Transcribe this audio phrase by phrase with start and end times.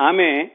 [0.00, 0.50] ఆమె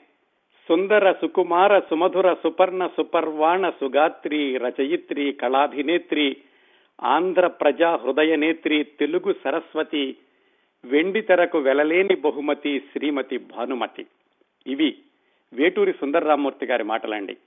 [0.67, 6.37] సుందర సుకుమార సుమధుర సుపర్ణ సుపర్వాణ సుగాత్రి రచయిత్రి కళాభినేత్రి
[7.01, 10.17] ఆంధ్ర ప్రజా హృదయనేత్రి తెలుగు సరస్వతి
[10.85, 14.05] వెండి తెరకు వెలలేని బహుమతి శ్రీమతి భానుమతి.
[14.67, 14.97] ఇవి
[15.53, 17.37] వేటూరి సుందరరామూర్తి గారి మాటలండి.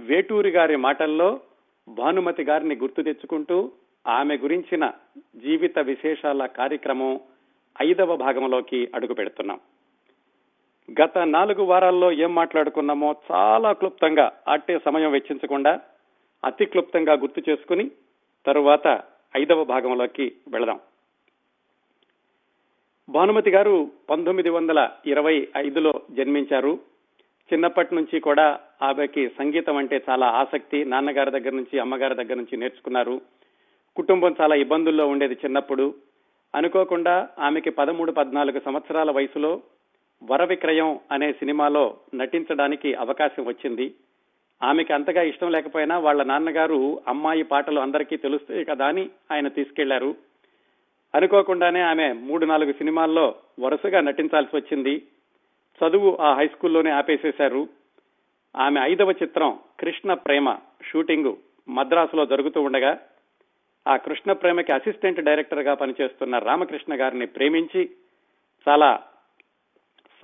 [0.00, 1.40] వేటూరి గారి మాటల్లో
[1.88, 3.72] భానుమతి గారిని గుర్తు తెచ్చుకుంటూ
[4.06, 4.92] ఆమె గురించిన
[5.36, 7.20] జీవిత విశేషాల కార్యక్రమం
[7.82, 9.60] ఐదవ భాగంలోకి అడుగు పెడుతున్నాం
[10.90, 15.80] గత నాలుగు వారాల్లో ఏం మాట్లాడుకున్నామో చాలా క్లుప్తంగా అట్టే సమయం వెచ్చించకుండా
[16.44, 17.90] అతి క్లుప్తంగా గుర్తు చేసుకుని
[18.46, 19.00] తరువాత
[19.36, 20.80] ఐదవ భాగంలోకి వెళదాం.
[23.08, 26.78] భానుమతి గారు పంతొమ్మిది వందల ఇరవై ఐదులో జన్మించారు.
[27.52, 30.84] చిన్నప్పటి నుంచి కూడా ఆమెకి సంగీతం అంటే చాలా ఆసక్తి.
[30.84, 33.20] నాన్నగారి దగ్గర నుంచి అమ్మగారి దగ్గర నుంచి నేర్చుకున్నారు.
[33.96, 35.94] కుటుంబం చాలా ఇబ్బందుల్లో ఉండేది చిన్నప్పుడు.
[36.54, 39.60] అనుకోకుండా ఆమెకి పదమూడు పద్నాలుగు సంవత్సరాల వయసులో
[40.22, 43.94] వర విక్రయం అనే సినిమాలో నటించడానికి అవకాశం వచ్చింది.
[44.62, 50.14] ఆమెకి అంతగా ఇష్టం లేకపోయినా వాళ్ళ నాన్నగారు అమ్మాయి పాటలు అందరికీ తెలుస్తాయి కదా అని ఆయన తీసుకెళ్ళారు.
[51.14, 55.02] అనుకోకుండానే ఆమె మూడు నాలుగు సినిమాల్లో వరుసగా నటించాల్సి వచ్చింది.
[55.78, 57.68] చదువు ఆ హై స్కూల్లోనే ఆపేసేశారు.
[58.56, 60.56] ఆమె ఐదవ చిత్రం కృష్ణ ప్రేమ
[60.92, 61.36] షూటింగ్
[61.68, 63.00] మద్రాసులో జరుగుతూ ఉండగా
[63.88, 67.90] ఆ కృష్ణ ప్రేమకి అసిస్టెంట్ డైరెక్టర్గా పనిచేస్తున్న రామకృష్ణ గారిని ప్రేమించి
[68.68, 69.02] చాలా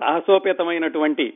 [0.01, 1.33] సాహసోపేతమైనటువంటి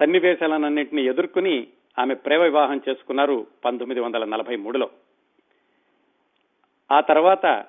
[0.00, 1.66] సన్నివేశాలన్నింటినీ ఎదుర్కొని
[1.98, 4.90] ఆమె ప్రేమ వివాహం చేసుకున్నారు పంతొమ్మిది వందల నలభై మూడులో.
[6.92, 7.64] ఆ తర్వాత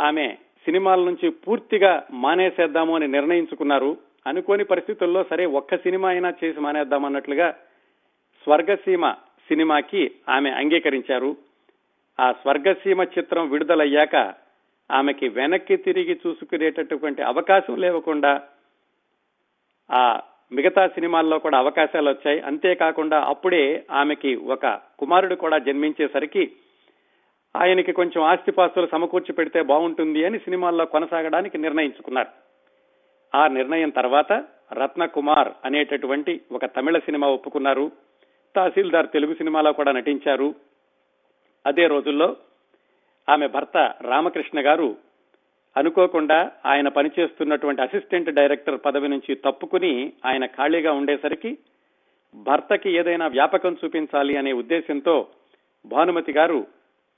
[0.00, 3.96] ఆమె సినిమాల నుంచి పూర్తిగా మానేసేద్దాము అని నిర్ణయించుకున్నారు.
[4.26, 7.50] అనుకోని పరిస్థితుల్లో సరే ఒక్క సినిమా అయినా చేసి మానేద్దాం అన్నట్లుగా
[8.44, 9.10] స్వర్గసీమ
[9.48, 11.36] సినిమాకి ఆమె అంగీకరించారు.
[12.20, 14.34] ఆ స్వర్గసీమ చిత్రం విడుదలయ్యాక
[14.90, 18.42] ఆమెకి వెనక్కి తిరిగి చూసుకునేటటువంటి అవకాశం లేవకుండా
[19.92, 20.20] ఆ
[20.52, 22.40] మిగతా సినిమాల్లో కూడా అవకాశాలు వచ్చాయి.
[22.40, 24.66] అంతేకాకుండా అప్పుడే ఆమెకి ఒక
[24.98, 26.52] కుమారుడు కూడా జన్మించేసరికి
[27.56, 32.28] ఆయనకి కొంచెం ఆస్తిపాస్తులు సమకూర్చి పెడితే బాగుంటుంది అని సినిమాల్లో కొనసాగడానికి నిర్ణయించుకున్నారు.
[33.36, 34.32] ఆ నిర్ణయం తర్వాత
[34.72, 37.90] రత్నకుమార్ అనేటటువంటి ఒక తమిళ సినిమా ఒప్పుకున్నారు.
[38.56, 40.54] తహసీల్దార్ తెలుగు సినిమాలో కూడా నటించారు.
[41.66, 42.36] అదే రోజుల్లో
[43.28, 44.96] ఆమె భర్త రామకృష్ణ గారు
[45.76, 51.58] అనుకోకుండా ఆయన పనిచేస్తున్నటువంటి అసిస్టెంట్ డైరెక్టర్ పదవి నుంచి తప్పుకుని ఆయన ఖాళీగా ఉండేసరికి
[52.34, 55.26] భర్తకి ఏదైనా వ్యాపకం చూపించాలి అనే ఉద్దేశంతో
[55.86, 56.66] భానుమతి గారు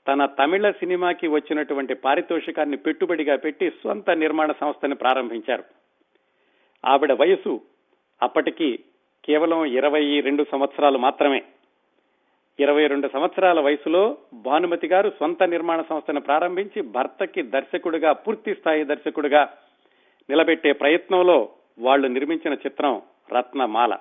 [0.07, 5.63] తన తమిళ సినిమాకి వచ్చినటువంటి పారితోషికాన్ని పెట్టుబడిగా పెట్టి స్వంత నిర్మాణ సంస్థని ప్రారంభించారు.
[6.85, 7.61] ఆవిడ వయసు
[8.21, 8.79] అప్పటికి
[9.25, 11.43] కేవలం ఇరవై రెండు సంవత్సరాలు మాత్రమే.
[12.59, 19.53] ఇరవై రెండు సంవత్సరాల వయసులో భానుమతి గారు సొంత నిర్మాణ సంస్థను ప్రారంభించి భర్తకి దర్శకుడిగా పూర్తి స్థాయి దర్శకుడిగా
[20.29, 23.01] నిలబెట్టే ప్రయత్నంలో వాళ్ళు నిర్మించిన చిత్రం
[23.31, 23.97] రత్నమాల.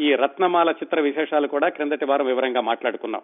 [0.00, 3.22] ఈ రత్నమాల చిత్ర విశేషాలు కూడా క్రిందటి వారం వివరంగా మాట్లాడుకున్నాం.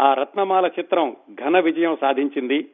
[0.00, 2.70] ఆ రత్నమాల చిత్రం ఘన విజయం సాధించింది.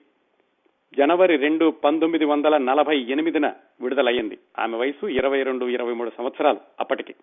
[0.98, 4.38] జనవరి రెండు పంతొమ్మిది వందల నలభై ఎనిమిదిన విడుదలయ్యింది.
[4.58, 7.14] ఆమె వయసు ఇరవై రెండు ఇరవై మూడు సంవత్సరాలు అప్పటికి.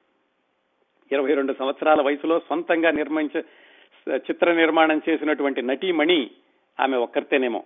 [1.12, 3.42] ఇరవై రెండు సంవత్సరాల వయసులో సొంతంగా నిర్మించ
[4.16, 6.32] చిత్ర నిర్మాణం చేసినటువంటి నటీమణి
[6.80, 7.64] ఆమె ఒక్కరితేనేమో.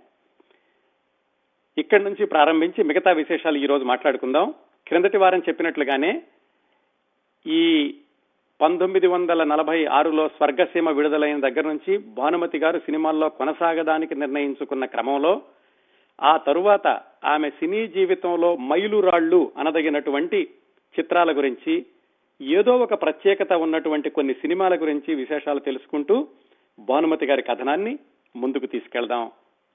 [1.78, 4.54] ఇక్కడి నుంచి ప్రారంభించి మిగతా విశేషాలు ఈ రోజు మాట్లాడుకుందాం.
[4.88, 6.22] క్రిందటి వారం చెప్పినట్లుగానే
[7.48, 7.96] ఈ
[8.62, 15.42] పంతొమ్మిది వందల నలభై ఆరులో స్వర్గసీమ విడుదలైన దగ్గర నుంచి భానుమతి గారు సినిమాల్లో కొనసాగడానికి నిర్ణయించుకున్న క్రమంలో
[16.24, 16.88] ఆ తరువాత
[17.26, 20.50] ఆమె సినీ జీవితంలో మైలురాళ్ళు అనదగినటువంటి
[21.00, 21.86] చిత్రాల గురించి
[22.42, 26.28] ఏదో ఒక ప్రత్యేకత ఉన్నటువంటి కొన్ని సినిమాల గురించి విశేషాలు తెలుసుకుంటూ
[26.80, 28.00] భానుమతి గారి కథనాన్ని
[28.36, 29.32] ముందుకు తీసుకెళ్దాం.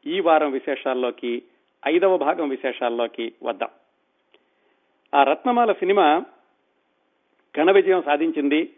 [0.07, 1.43] ఈ వారం విశేషాల్లోకి
[1.89, 3.69] ఐదవ భాగం విశేషాల్లోకి వద్దాం.
[5.15, 6.23] ఆ రత్నమాల సినిమా
[7.57, 8.71] ఘన విజయం సాధించింది.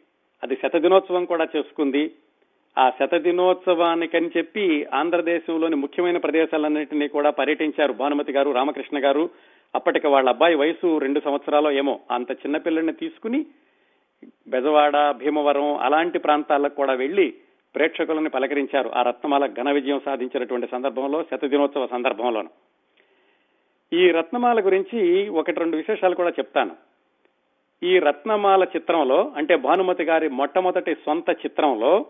[0.43, 2.15] అది శతదినోత్సవం కూడా చేసుకుంది.
[2.79, 9.31] ఆ శతదినోత్సవానికని చెప్పి ఆంధ్రదేశంలోని ముఖ్యమైన ప్రదేశాలన్నింటినీ కూడా పర్యటించారు భానుమతి గారు రామకృష్ణ గారు.
[9.75, 12.01] అప్పటికి వాళ్ళ అబ్బాయి వయసు రెండు సంవత్సరాలు ఏమో.
[12.11, 13.47] అంత చిన్నపిల్లల్ని తీసుకుని
[14.49, 17.35] బెజవాడ భీమవరం అలాంటి ప్రాంతాలకు కూడా వెళ్ళి
[17.75, 22.51] ప్రేక్షకులను పలకరించారు ఆ రత్నమాల ఘన విజయం సాధించినటువంటి సందర్భంలో శతదినోత్సవ సందర్భంలోను.
[23.93, 26.71] ఈ రత్నమాల గురించి ఒకటి రెండు విశేషాలు కూడా చెప్తాను.
[27.83, 32.07] ఈ రత్నమాల చిత్రంలో అంటే భానుమతి గారి మొట్టమొదటి సొంత చిత్రంలో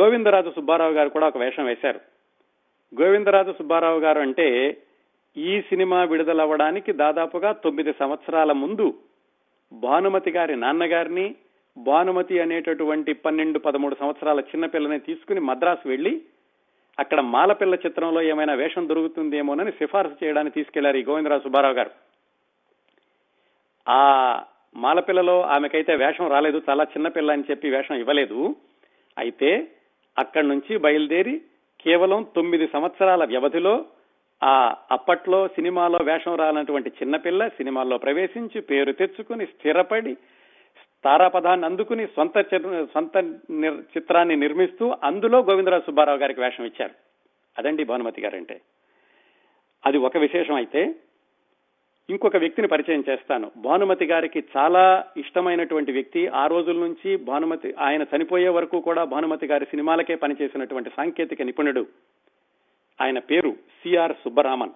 [0.00, 2.00] గోవిందరాజు సుబ్బారావు గారు కూడా ఒక వేషం వేశారు.
[3.02, 4.76] గోవిందరాజు సుబ్బారావు గారు అంటే
[5.36, 8.94] ఈ సినిమా విడుదలవ్వడానికి దాదాపుగా తొమ్మిది సంవత్సరాల ముందు
[9.72, 11.34] భానుమతి గారి నాన్నగారిని
[11.78, 16.22] భానుమతి అనేటటువంటి పన్నెండు పదమూడు సంవత్సరాల చిన్నపిల్లని తీసుకుని మద్రాసు వెళ్ళి
[16.98, 21.90] అక్కడ మాలపిల్ల చిత్రంలో ఏమైనా వేషం దొరుకుతుందేమోనని సిఫార్సు చేయడానికి తీసుకెళ్ళారు ఈ గోవిందరావు సుబ్బారావు గారు.
[23.88, 24.42] ఆ
[24.76, 28.56] మాలపిల్లలో ఆమెకైతే వేషం రాలేదు చాలా చిన్నపిల్ల అని చెప్పి వేషం ఇవ్వలేదు.
[29.18, 29.68] అయితే
[30.18, 31.42] అక్కడి నుంచి బయలుదేరి
[31.80, 33.84] కేవలం తొమ్మిది సంవత్సరాల వ్యవధిలో
[34.42, 40.16] ఆ అప్పట్లో సినిమాలో వేషం రానటువంటి చిన్నపిల్ల సినిమాల్లో ప్రవేశించి పేరు తెచ్చుకుని స్థిరపడి
[41.04, 42.40] తారాపదాన్ని అందుకుని సొంత
[42.94, 43.16] సొంత
[43.96, 46.94] చిత్రాన్ని నిర్మిస్తూ అందులో గోవిందరావు సుబ్బారావు గారికి వేషం ఇచ్చారు.
[47.58, 48.60] అదండి భానుమతి గారంటే.
[49.86, 50.94] అది ఒక విశేషం అయితే
[52.10, 53.50] ఇంకొక వ్యక్తిని పరిచయం చేస్తాను.
[53.56, 56.26] భానుమతి గారికి చాలా ఇష్టమైనటువంటి వ్యక్తి.
[56.26, 61.86] ఆ రోజుల నుంచి భానుమతి ఆయన చనిపోయే వరకు కూడా భానుమతి గారి సినిమాలకే పనిచేసినటువంటి సాంకేతిక నిపుణుడు.
[63.00, 64.70] ఆయన పేరు సిఆర్ సుబ్బరామన్.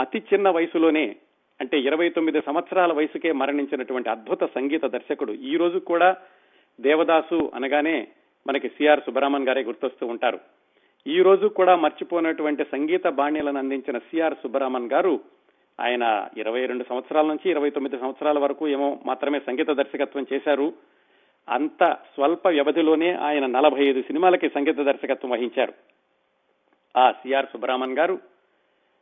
[0.00, 1.16] అతి చిన్న వయసులోనే
[1.60, 6.16] అంటే ఇరవై తొమ్మిది సంవత్సరాల వయసుకే మరణించినటువంటి అద్భుత సంగీత దర్శకుడు ఈ రోజు కూడా
[6.80, 8.08] దేవదాసు అనగానే
[8.46, 10.40] మనకి సిఆర్ సుబ్బరామన్ గారే గుర్తొస్తూ ఉంటారు.
[11.06, 15.20] ఈ రోజు కూడా మర్చిపోయినటువంటి సంగీత బాణ్యలను అందించిన సిఆర్ సుబ్బరామన్ గారు
[15.80, 20.72] ఆయన ఇరవై రెండు సంవత్సరాల నుంచి ఇరవై తొమ్మిది సంవత్సరాల వరకు ఏమో మాత్రమే సంగీత దర్శకత్వం చేశారు.
[21.48, 21.84] అంత
[22.14, 25.72] స్వల్ప వ్యవధిలోనే ఆయన నలభై ఐదు సినిమాలకి సంగీత దర్శకత్వం వహించారు.
[26.96, 28.18] ఆ సిఆర్ సుబ్రహ్మణ్ గారు.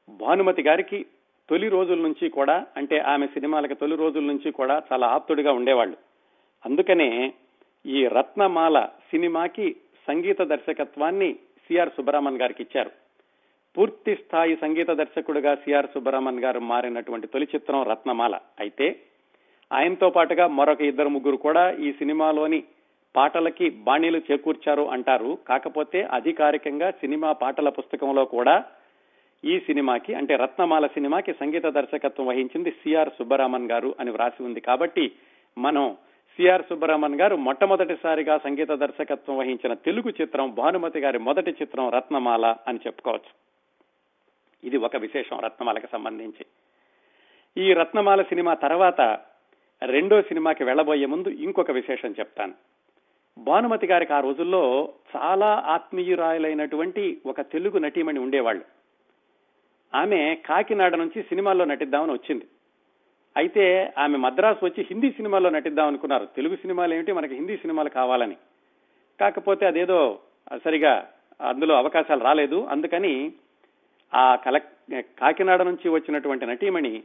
[0.08, 1.06] భానుమతి గారికి
[1.50, 5.96] తొలి రోజుల నుంచి కూడా అంటే ఆమె సినిమాలకు తొలి రోజుల నుంచి కూడా చాలా ఆప్తుడిగా ఉండేవాళ్ళు.
[6.66, 7.32] అందుకనే
[7.86, 9.76] ఈ రత్నమాల సినిమాకి
[10.08, 12.90] సంగీత దర్శకత్వాన్ని సిఆర్ సుబ్రహ్మణ్ గారికి ఇచ్చారు.
[13.78, 18.38] పూర్తి స్థాయి సంగీత దర్శకుడుగా సిఆర్ సుబ్రహ్మణ్ గారు మారినటువంటి తొలి చిత్రం రత్నమాల.
[18.60, 19.00] అయితే
[19.72, 22.64] ఆయనతో పాటుగా మరొక ఇద్దరు ముగ్గురు కూడా ఈ సినిమాలోని
[23.16, 25.38] పాటలకి బాణీలు చేకూర్చారు అంటారు.
[25.48, 28.64] కాకపోతే అధికారికంగా సినిమా పాటల పుస్తకంలో కూడా
[29.44, 34.60] ఈ సినిమాకి అంటే రత్నమాల సినిమాకి సంగీత దర్శకత్వం వహించింది సిఆర్ సుబ్బరామన్ గారు అని వ్రాసి ఉంది.
[34.60, 35.12] కాబట్టి
[35.58, 35.96] మనం
[36.36, 42.78] సిఆర్ సుబ్బరామన్ గారు మొట్టమొదటిసారిగా సంగీత దర్శకత్వం వహించిన తెలుగు చిత్రం భానుమతి గారి మొదటి చిత్రం రత్నమాల అని
[42.86, 43.50] చెప్పుకోవచ్చు.
[44.64, 46.46] ఇది ఒక విశేషం రత్నమాలకు సంబంధించి.
[47.62, 49.00] ఈ రత్నమాల సినిమా తర్వాత
[49.82, 52.52] రెండో సినిమాకి వెళ్ళబోయే ముందు ఇంకొక విశేషం చెప్తాను.
[53.38, 58.64] భానుమతి గారికి ఆ రోజుల్లో చాలా ఆత్మీయురాయులైనటువంటి ఒక తెలుగు నటీమణి ఉండేవాళ్ళు.
[59.94, 62.46] ఆమె కాకినాడ నుంచి సినిమాల్లో నటిద్దామని వచ్చింది.
[63.36, 66.28] అయితే ఆమె మద్రాసు వచ్చి హిందీ సినిమాల్లో నటిద్దాం అనుకున్నారు.
[66.36, 67.12] తెలుగు సినిమాలు ఏమిటి?
[67.12, 68.36] మనకి హిందీ సినిమాలు కావాలని.
[69.20, 70.18] కాకపోతే అదేదో
[70.64, 71.10] సరిగా
[71.48, 72.64] అందులో అవకాశాలు రాలేదు.
[72.64, 73.32] అందుకని
[74.14, 74.58] ఆ కల
[74.98, 77.02] కాకినాడ నుంచి వచ్చినటువంటి నటీమణి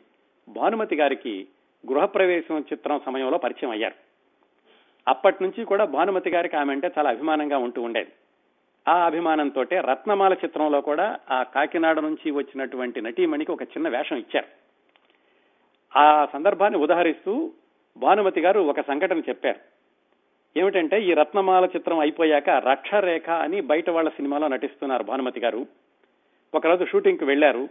[0.50, 1.48] భానుమతి గారికి
[1.92, 4.15] గృహప్రవేశం చిత్రం సమయంలో పరిచయం అయ్యారు.
[5.08, 8.12] అప్పటి నుంచి కూడా భానుమతి గారికి ఆమె అంటే చాలా అభిమానంగా ఉంటూ ఉండేది.
[8.88, 14.66] ఆ అభిమానంతో రత్నమాల చిత్రంలో కూడా ఆ కాకినాడ నుంచి వచ్చినటువంటి నటీమణికి ఒక చిన్న వేషం ఇచ్చారు.
[15.98, 17.52] ఆ సందర్భాన్ని ఉదహరిస్తూ
[17.98, 19.60] భానుమతి గారు ఒక సంఘటన చెప్పారు.
[20.60, 25.66] ఏమిటంటే ఈ రత్నమాల చిత్రం అయిపోయాక రక్షరేఖ అని బయట వాళ్ళ సినిమాలో నటిస్తున్నారు భానుమతి గారు.
[26.56, 27.70] ఒకరోజు షూటింగ్కి వెళ్ళారు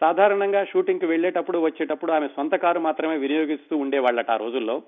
[0.00, 4.82] సాధారణంగా షూటింగ్కి వెళ్ళేటప్పుడు వచ్చేటప్పుడు ఆమె సొంత కారు మాత్రమే వినియోగిస్తూ ఉండేవాళ్ళట ఆ రోజుల్లో.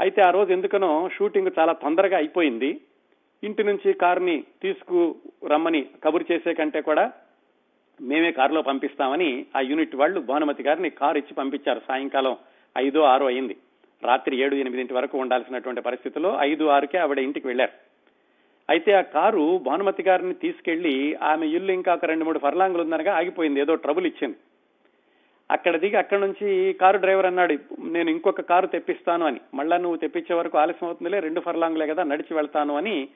[0.00, 2.80] అయితే ఆ రోజు ఎందుకనో షూటింగ్ చాలా తొందరగా అయిపోయింది.
[3.44, 5.16] ఇంటి నుంచి కారుని తీసుకు
[5.48, 7.12] రమ్మని కబురు చేసే కంటే కూడా
[8.00, 11.80] మేమే కారులో పంపిస్తామని ఆ యూనిట్ వాళ్ళు భానుమతి గారిని కారు ఇచ్చి పంపించారు.
[11.88, 12.36] సాయంకాలం
[12.78, 13.56] ఐదో ఆరో అయింది.
[14.02, 17.72] రాత్రి ఏడు ఎనిమిదింటి వరకు ఉండాల్సినటువంటి పరిస్థితిలో ఐదు ఆరుకే ఆవిడ ఇంటికి వెళ్ళారు
[18.68, 23.60] అయితే ఆ కారు భానుమతి గారిని తీసుకెళ్ళి ఆమె ఇల్లు ఇంకా ఒక రెండు మూడు ఫర్లాంగులు ఉందనగా ఆగిపోయింది.
[23.60, 24.36] ఏదో ట్రబుల్ ఇచ్చింది.
[25.50, 29.40] అక్కడ దిగి అక్కడ నుంచి కారు డ్రైవర్ అన్నాడు నేను ఇంకొక కారు తెప్పిస్తాను అని.
[29.54, 33.08] మళ్ళా నువ్వు తెప్పించే వరకు ఆలస్యం అవుతుందిలే రెండు ఫర్లాంగులే కదా నడిచి వెళ్తాను అని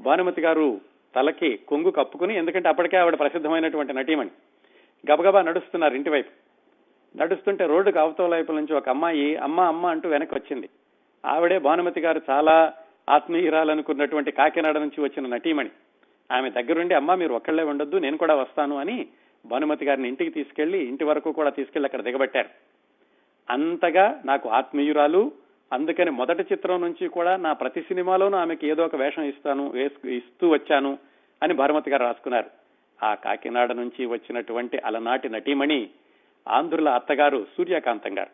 [0.00, 0.80] భానుమతి గారు
[1.16, 4.30] తలకి కొంగు కప్పుకుని ఎందుకంటే అప్పటికే ఆవిడ ప్రసిద్ధమైనటువంటి నటీమణి.
[5.12, 6.30] గబగబా నడుస్తున్నారు ఇంటి వైపు.
[7.18, 10.68] నడుస్తుంటే రోడ్డుకు అవతల వైపు నుంచి ఒక అమ్మాయి అమ్మ అమ్మ అంటూ వెనక్కి వచ్చింది.
[11.24, 12.72] ఆవిడే భానుమతి గారు చాలా
[13.08, 15.70] ఆత్మీయురాలనుకున్నటువంటి కాకినాడ నుంచి వచ్చిన నటీమణి.
[16.32, 19.06] ఆమె దగ్గరుండి అమ్మ మీరు ఒక్కళ్ళే ఉండొద్దు నేను కూడా వస్తాను అని
[19.46, 22.48] భానుమతి గారిని ఇంటికి తీసుకెళ్ళి ఇంటి వరకు కూడా తీసుకెళ్ళి అక్కడ దిగబట్టారు.
[23.50, 25.32] అంతగా నాకు ఆత్మీయురాలు
[25.72, 29.76] అందుకని మొదటి చిత్రం నుంచి కూడా నా ప్రతి సినిమాలోనూ ఆమెకి ఏదో ఒక వేషం ఇస్తాను
[30.08, 30.98] ఇస్తూ వచ్చాను
[31.42, 32.50] అని భానుమతి గారు రాసుకున్నారు.
[33.02, 35.90] ఆ కాకినాడ నుంచి వచ్చినటువంటి అలనాటి నటీమణి
[36.48, 38.30] ఆంధ్రుల అత్తగారు సూర్యకాంతం గారు.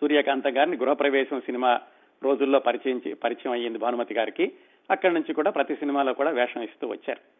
[0.00, 1.80] సూర్యకాంతం గారిని గృహప్రవేశం సినిమా
[2.22, 4.52] రోజుల్లో పరిచయం పరిచయం అయ్యింది భానుమతి గారికి.
[4.90, 7.35] అక్కడి నుంచి కూడా ప్రతి సినిమాలో కూడా వేషం ఇస్తూ వచ్చారు.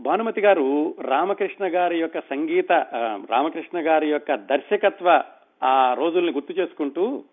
[0.00, 2.72] భానుమతి గారు రామకృష్ణ గారి యొక్క సంగీత
[3.30, 5.22] రామకృష్ణ గారి యొక్క దర్శకత్వ
[5.62, 7.24] ఆ రోజుల్ని గుర్తు చేసుకుంటూ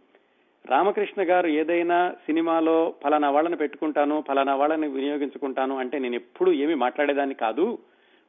[0.66, 7.36] రామకృష్ణ గారు ఏదైనా సినిమాలో ఫలానా వాళ్ళని పెట్టుకుంటాను ఫలానా వాళ్ళని వినియోగించుకుంటాను అంటే నేను ఎప్పుడు ఏమీ మాట్లాడేదాన్ని
[7.36, 7.78] కాదు.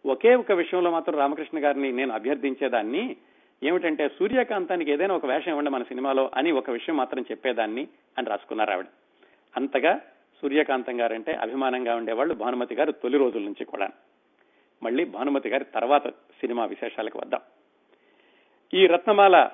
[0.07, 3.17] ఒకే ఒక విషయంలో మాత్రం రామకృష్ణ గారిని నేను అభ్యర్థించేదాన్ని.
[3.63, 7.89] ఏమిటంటే సూర్యకాంతానికి ఏదైనా ఒక వేషం ఇవ్వండి మన సినిమాలో అని ఒక విషయం మాత్రం చెప్పేదాన్ని
[8.19, 8.87] అని రాసుకున్నారు ఆవిడ.
[9.57, 10.01] అంతగా
[10.43, 13.89] సూర్యకాంతం గారంటే అభిమానంగా ఉండేవాళ్ళు భానుమతి గారు తొలి రోజుల నుంచి కూడా.
[14.83, 17.41] మళ్ళీ భానుమతి గారి తర్వాత సినిమా విశేషాలకు వద్దాం.
[18.75, 19.49] ఈ రత్నమాల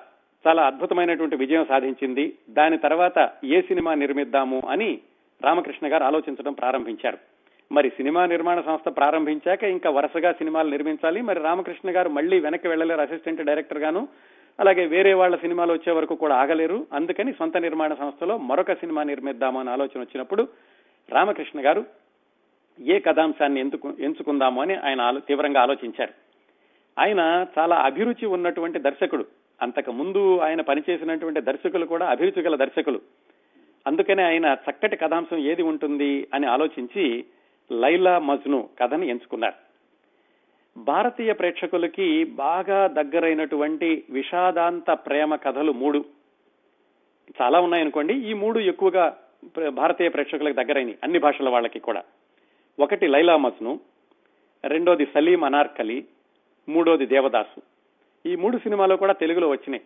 [0.47, 2.33] చాలా అద్భుతమైనటువంటి విజయం సాధించింది.
[2.49, 4.99] దాని తర్వాత ఏ సినిమా నిర్మిద్దాము అని
[5.43, 7.17] రామకృష్ణ గారు ఆలోచించడం ప్రారంభించారు.
[7.71, 11.21] మరి సినిమా నిర్మాణ సంస్థ ప్రారంభించాక ఇంకా వరుసగా సినిమాలు నిర్మించాలి.
[11.21, 14.07] మరి రామకృష్ణ గారు మళ్ళీ వెనక్కి వెళ్ళలేరు అసిస్టెంట్ డైరెక్టర్ గాను.
[14.59, 16.87] అలాగే వేరే వాళ్ళ సినిమాలు వచ్చే వరకు కూడా ఆగలేరు.
[16.93, 20.47] అందుకని సొంత నిర్మాణ సంస్థలో మరొక సినిమా నిర్మిద్దామని అని ఆలోచన వచ్చినప్పుడు
[21.09, 22.02] రామకృష్ణ గారు
[22.81, 26.13] ఏ కథాంశాన్ని ఎందుకు ఎంచుకుందాము అని ఆయన ఆలో- తీవ్రంగా ఆలోచించారు.
[26.99, 29.25] ఆయన చాలా అభిరుచి ఉన్నటువంటి దర్శకుడు.
[29.61, 33.01] అంతకు ముందు ఆయన పనిచేసినటువంటి దర్శకులు కూడా అభిరుచి గల దర్శకులు.
[33.87, 37.25] అందుకనే ఆయన చక్కటి కథాంశం ఏది ఉంటుంది అని ఆలోచించి
[37.71, 39.53] లైలా మజ్ను కథని ఎంచుకున్నారు.
[40.79, 46.05] భారతీయ ప్రేక్షకులకి బాగా దగ్గరైనటువంటి విషాదాంత ప్రేమ కథలు మూడు.
[47.41, 49.17] చాలా ఉన్నాయనుకోండి ఈ మూడు ఎక్కువగా
[49.55, 52.03] ప్ర- భారతీయ ప్రేక్షకులకు దగ్గరైనవి అన్ని భాషల వాళ్ళకి కూడా.
[52.79, 53.79] ఒకటి లైలా మజ్ను
[54.65, 56.05] రెండోది సలీం అనార్కలి
[56.69, 57.61] మూడోది దేవదాసు.
[58.25, 59.83] ఈ మూడు సినిమాలు కూడా తెలుగులో వచ్చినాయి.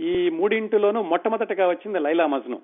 [0.00, 2.62] ఈ మూడింటిలోనూ మొట్టమొదటగా వచ్చింది లైలా మజ్ను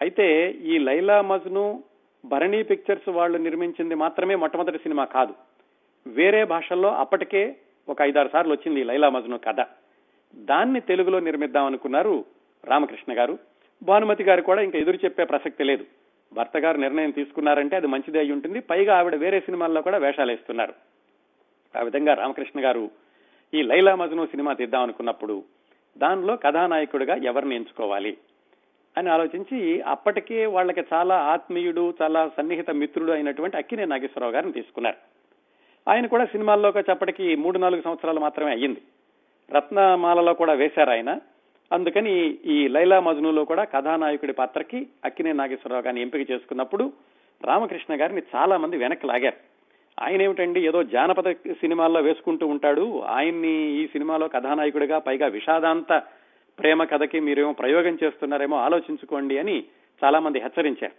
[0.00, 1.82] అయితే ఈ లైలా మజ్ను
[2.24, 5.34] భరణి పిక్చర్స్ వాళ్ళు నిర్మించింది మాత్రమే మొట్టమొదటి సినిమా కాదు.
[6.06, 7.56] వేరే భాషల్లో అప్పటికే
[7.88, 9.66] ఒక ఐదారు సార్లు వచ్చింది ఈ లైలా మజ్ను కథ.
[10.34, 12.24] దాన్ని తెలుగులో నిర్మిద్దాం అనుకున్నారు
[12.64, 13.38] రామకృష్ణ గారు.
[13.82, 15.84] భానుమతి గారు కూడా ఇంకా ఎదురు చెప్పే ప్రసక్తి లేదు.
[16.34, 18.60] భర్త గారు నిర్ణయం తీసుకున్నారంటే అది మంచిదే అయి ఉంటుంది.
[18.60, 20.74] పైగా ఆవిడ వేరే సినిమాల్లో కూడా వేషాలు వేస్తున్నారు.
[21.78, 22.90] ఆ విధంగా రామకృష్ణ గారు
[23.54, 25.44] ఈ లైలా మజ్ను సినిమా తీద్దాం అనుకున్నప్పుడు
[25.98, 28.16] దానిలో కథానాయకుడిగా ఎవరిని ఎంచుకోవాలి
[28.98, 34.96] అని ఆలోచించి అప్పటికే వాళ్ళకి చాలా ఆత్మీయుడు చాలా సన్నిహిత మిత్రుడు అయినటువంటి అక్కినే నాగేశ్వరరావు గారిని తీసుకున్నారు.
[35.90, 38.82] ఆయన కూడా సినిమాల్లోకి చప్పటికి మూడు నాలుగు సంవత్సరాలు మాత్రమే అయ్యింది.
[39.56, 41.18] రత్నమాలలో కూడా వేశారు ఆయన.
[41.72, 46.92] అందుకని ఈ లైలా మజ్నులో కూడా కథానాయకుడి పాత్రకి అక్కినే నాగేశ్వరరావు గారిని ఎంపిక చేసుకున్నప్పుడు
[47.44, 49.54] రామకృష్ణ గారిని చాలా మంది వెనక్కి లాగారు.
[50.02, 53.00] ఆయన ఏమిటండి ఏదో జానపద సినిమాల్లో వేసుకుంటూ ఉంటాడు.
[53.00, 56.02] ఆయన్ని ఈ సినిమాలో కథానాయకుడిగా పైగా విషాదాంత
[56.58, 59.64] ప్రేమ కథకి మీరేమో ప్రయోగం చేస్తున్నారేమో ఆలోచించుకోండి అని
[60.04, 60.92] చాలా మంది హెచ్చరించారు.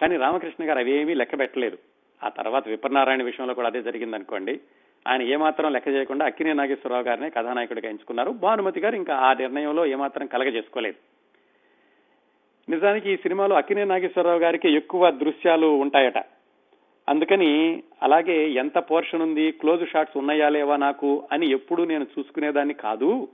[0.00, 1.78] కానీ రామకృష్ణ గారు అవేమీ లెక్క పెట్టలేదు.
[2.24, 4.60] ఆ తర్వాత విప్రనారాయణ విషయంలో కూడా అదే జరిగిందనుకోండి.
[5.08, 8.30] ఆయన ఏమాత్రం లెక్క చేయకుండా అక్కినే నాగేశ్వరరావు గారిని కథానాయకుడిగా ఎంచుకున్నారు.
[8.30, 10.96] భానుమతి గారు ఇంకా ఆ నిర్ణయంలో ఏమాత్రం కలగజేసుకోలేదు.
[12.70, 16.18] నిజానికి ఈ సినిమాలో అక్కినే నాగేశ్వరరావు గారికి ఎక్కువ దృశ్యాలు ఉంటాయట.
[17.08, 23.28] అందుకని అలాగే ఎంత పోర్షన్ ఉంది క్లోజ్ షాట్స్ ఉన్నాయా లేవా నాకు అని ఎప్పుడూ నేను చూసుకునేదాన్ని కాదు.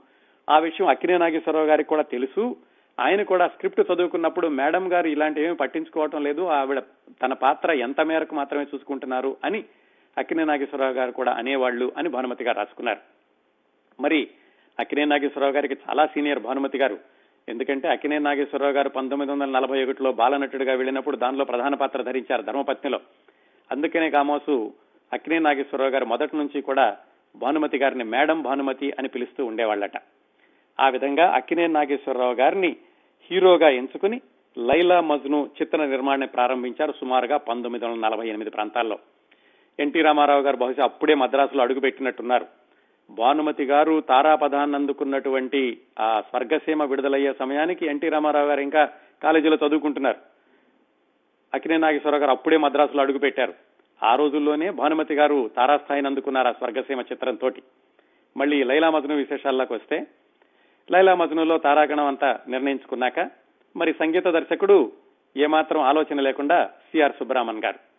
[0.49, 2.55] ఆ విషయం అక్కినే నాగేశ్వరరావు గారికి కూడా తెలుసు.
[2.99, 6.79] ఆయన కూడా స్క్రిప్ట్ చదువుకున్నప్పుడు మేడం గారు ఇలాంటివి పట్టించుకోవటం లేదు ఆవిడ
[7.23, 9.63] తన పాత్ర ఎంత మేరకు మాత్రమే చూసుకుంటున్నారు అని
[10.17, 12.99] అక్కినే నాగేశ్వరరావు గారు కూడా అనేవాళ్ళు అని భానుమతి గారు రాసుకున్నారు.
[14.01, 14.27] మరి
[14.79, 16.99] అక్కినే నాగేశ్వరరావు గారికి చాలా సీనియర్ భానుమతి గారు.
[17.49, 22.99] ఎందుకంటే అక్కినే నాగేశ్వరరావు గారు పంతొమ్మిది వందల నలభై ఒకటిలో బాలనటుడిగా వెళ్ళినప్పుడు దానిలో ప్రధాన పాత్ర ధరించారు ధర్మపత్నిలో.
[23.71, 24.73] అందుకనే కామోసు
[25.13, 26.97] అక్కినే నాగేశ్వరరావు గారు మొదటి నుంచి కూడా
[27.35, 29.97] భానుమతి గారిని మేడం భానుమతి అని పిలుస్తూ ఉండేవాళ్ళట.
[30.79, 32.75] ఆ విధంగా అక్కినే నాగేశ్వరరావు గారిని
[33.31, 34.21] హీరోగా ఎంచుకుని
[34.57, 38.99] లైలా మజ్ను చిత్ర నిర్మాణాన్ని ప్రారంభించారు సుమారుగా పంతొమ్మిది వందల నలభై ఎనిమిది ప్రాంతాల్లో.
[39.79, 42.45] ఎన్టీ రామారావు గారు బహుశా అప్పుడే మద్రాసులో అడుగుపెట్టినట్టున్నారు.
[43.09, 48.89] భానుమతి గారు తారాపదాన్ని అందుకున్నటువంటి ఆ స్వర్గసీమ విడుదలయ్యే సమయానికి ఎన్టీ రామారావు గారు ఇంకా
[49.23, 50.17] కాలేజీలో చదువుకుంటున్నారు.
[51.53, 53.53] అక్కినే నాగేశ్వరరావు గారు అప్పుడే మద్రాసులో అడుగుపెట్టారు.
[54.03, 57.51] ఆ రోజుల్లోనే భానుమతి గారు తారాస్థాయిని అందుకున్నారు ఆ స్వర్గసీమ చిత్రంతో
[58.37, 60.07] మళ్ళీ లైలా మజ్ను విశేషాల్లోకి వస్తే
[60.91, 63.29] లైలా మజ్నులో తారాగణం అంతా నిర్ణయించుకున్నాక
[63.75, 64.91] మరి సంగీత దర్శకుడు
[65.37, 67.96] ఏమాత్రం ఆలోచన లేకుండా సిఆర్ సుబ్రహ్మణ్ గారు.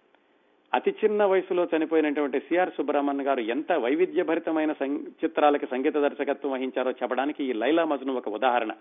[0.75, 7.45] అతి చిన్న వయసులో చనిపోయినటువంటి సిఆర్ సుబ్రహ్మణ్య గారు ఎంత వైవిధ్యభరితమైన సం- చిత్రాలకి సంగీత దర్శకత్వం వహించారో చెప్పడానికి
[7.45, 8.73] ఈ లైలా మజ్ను ఒక ఉదాహరణ.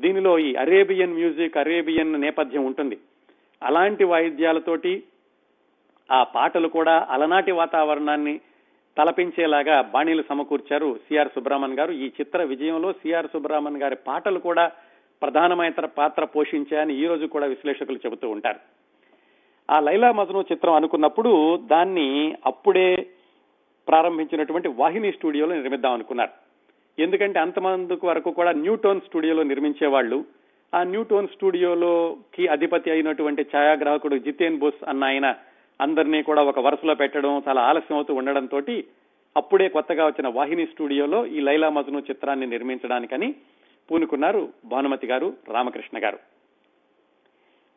[0.00, 2.98] దీనిలో ఈ అరేబియన్ మ్యూజిక్ అరేబియన్ నేపథ్యం ఉంటుంది.
[3.62, 5.02] అలాంటి వాయిద్యాలతోటి
[6.12, 8.40] ఆ పాటలు కూడా అలనాటి వాతావరణాన్ని
[8.98, 11.92] తలపించేలాగా బాణీలు సమకూర్చారు సిఆర్ సుబ్రహ్మణ్య గారు.
[11.92, 14.72] ఈ చిత్ర విజయంలో సిఆర్ సుబ్రహ్మణ్య గారి పాటలు కూడా
[15.22, 18.81] ప్రధానమైన పాత్ర పోషించాయని ఈ రోజు కూడా విశ్లేషకులు చెబుతూ ఉంటారు.
[19.70, 23.06] ఆ లైలా మజను చిత్రం అనుకున్నప్పుడు దాన్ని అప్పుడే
[23.88, 26.30] ప్రారంభించినటువంటి వాహిని స్టూడియోలో నిర్మిద్దాం అనుకున్నారు.
[26.98, 30.24] ఎందుకంటే అంతమందుకు వరకు కూడా న్యూటోన్ స్టూడియోలో నిర్మించేవాళ్ళు.
[30.74, 35.34] ఆ న్యూటోన్ స్టూడియోలోకి అధిపతి అయినటువంటి ఛాయాగ్రాహకుడు జితేన్ బోస్ అన్న ఆయన
[35.80, 38.60] అందరినీ కూడా ఒక వరుసలో పెట్టడం చాలా ఆలస్యం అవుతూ ఉండడంతో
[39.36, 43.34] అప్పుడే కొత్తగా వచ్చిన వాహిని స్టూడియోలో ఈ లైలా మజను చిత్రాన్ని నిర్మించడానికని
[43.90, 46.18] పూనుకున్నారు భానుమతి గారు రామకృష్ణ గారు.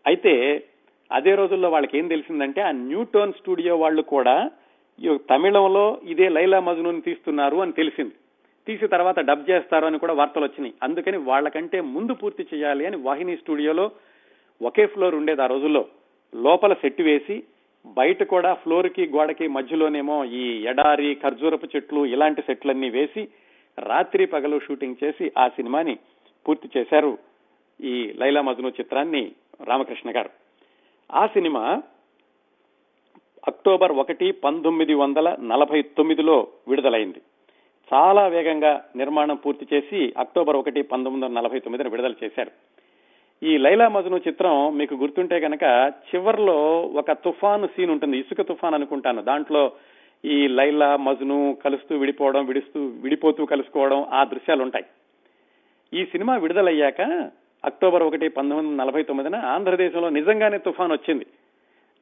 [0.05, 0.63] అయితే
[1.11, 4.51] అదే రోజుల్లో వాళ్ళకి ఏం తెలిసిందంటే ఆ న్యూటోన్ స్టూడియో వాళ్ళు కూడా
[4.99, 8.13] ఈ తమిళంలో ఇదే లైలా మజ్నుని తీస్తున్నారు అని తెలిసింది.
[8.67, 10.73] తీసిన తర్వాత డబ్ చేస్తారు అని కూడా వార్తలు వచ్చినాయి.
[10.83, 13.91] అందుకని వాళ్ళకంటే ముందు పూర్తి చేయాలి అని వాహిని స్టూడియోలో
[14.61, 15.85] ఒకే ఫ్లోర్ ఉండేది ఆ రోజుల్లో.
[16.35, 17.43] లోపల సెట్ వేసి
[17.85, 23.27] బయట కూడా ఫ్లోర్కి గోడకి మధ్యలోనేమో ఈ ఎడారి ఖర్జూరపు చెట్లు ఇలాంటి సెట్లన్నీ వేసి
[23.79, 25.97] రాత్రి పగలు షూటింగ్ చేసి ఆ సినిమాని
[26.47, 27.17] పూర్తి చేశారు
[27.81, 29.31] ఈ లైలా మజ్ను చిత్రాన్ని
[29.63, 30.44] రామకృష్ణ గారు.
[31.13, 31.81] ఆ సినిమా
[33.47, 37.21] అక్టోబర్ ఒకటి పంతొమ్మిది వందల నలభై తొమ్మిదిలో విడుదలైంది.
[37.93, 42.51] చాలా వేగంగా నిర్మాణం పూర్తి చేసి అక్టోబర్ ఒకటి పంతొమ్మిది వందల నలభై తొమ్మిదిన విడుదల చేశారు.
[43.45, 49.21] ఈ లైలా మజ్ను చిత్రం మీకు గుర్తుంటే కనుక చివర్లో ఒక తుఫాను సీన్ ఉంటుంది ఇసుక తుఫాన్ అనుకుంటాను.
[49.21, 49.71] దాంట్లో
[50.25, 54.85] ఈ లైలా మజ్ను కలుస్తూ విడిపోవడం విడుస్తూ విడిపోతూ కలుసుకోవడం ఆ దృశ్యాలు ఉంటాయి
[55.93, 57.31] ఈ సినిమా విడుదలయ్యాక
[57.65, 61.25] అక్టోబర్ ఒకటి పంతొమ్మిది వందల నలభై తొమ్మిదిన ఆంధ్రదేశంలో నిజంగానే తుఫాన్ వచ్చింది.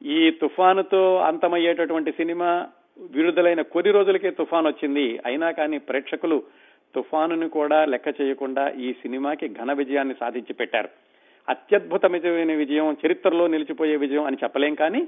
[0.02, 2.66] ఈ తుఫానుతో అంతమయ్యేటటువంటి సినిమా
[3.00, 5.20] విడుదలైన కొద్ది రోజులకే తుఫాన్ వచ్చింది.
[5.26, 6.42] అయినా కానీ ప్రేక్షకులు
[6.94, 10.88] తుఫానును కూడా లెక్క చేయకుండా ఈ సినిమాకి ఘన విజయాన్ని సాధించి పెట్టారు.
[11.48, 15.02] అత్యద్భుతమైన విజయం చరిత్రలో నిలిచిపోయే విజయం అని చెప్పలేం కానీ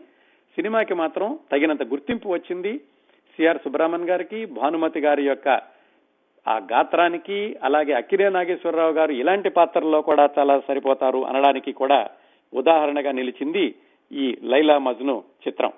[0.56, 2.80] సినిమాకి మాత్రం తగినంత గుర్తింపు వచ్చింది.
[3.36, 5.75] సిఆర్ సుబ్రహ్మణ్యం గారికి భానుమతి గారి యొక్క
[6.48, 12.10] ఆ గాత్రానికి అలాగే అక్కిరే నాగేశ్వరరావు గారు ఇలాంటి పాత్రల్లో కూడా చాలా సరిపోతారు అనడానికి కూడా
[12.54, 13.74] ఉదాహరణగా నిలిచింది
[14.12, 15.72] ఈ లైలా మజ్ను చిత్రం.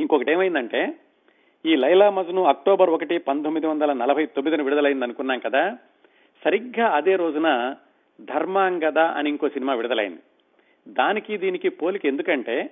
[0.00, 0.94] ఇంకొకటి ఏమైందంటే
[1.66, 5.78] ఈ లైలా మజ్ను అక్టోబర్ ఒకటి పంతొమ్మిది వందల నలభై తొమ్మిదిన విడుదలైంది అనుకున్నాం కదా
[6.44, 7.74] సరిగ్గా అదే రోజున
[8.20, 10.20] ధర్మాంగద అని ఇంకో సినిమా విడుదలైంది.
[10.88, 12.70] దానికి దీనికి పోలిక ఎందుకంటే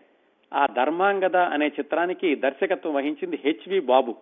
[0.55, 4.17] ఆ ధర్మాంగద అనే చిత్రానికి దర్శకత్వం వహించింది హెచ్వి బాబు.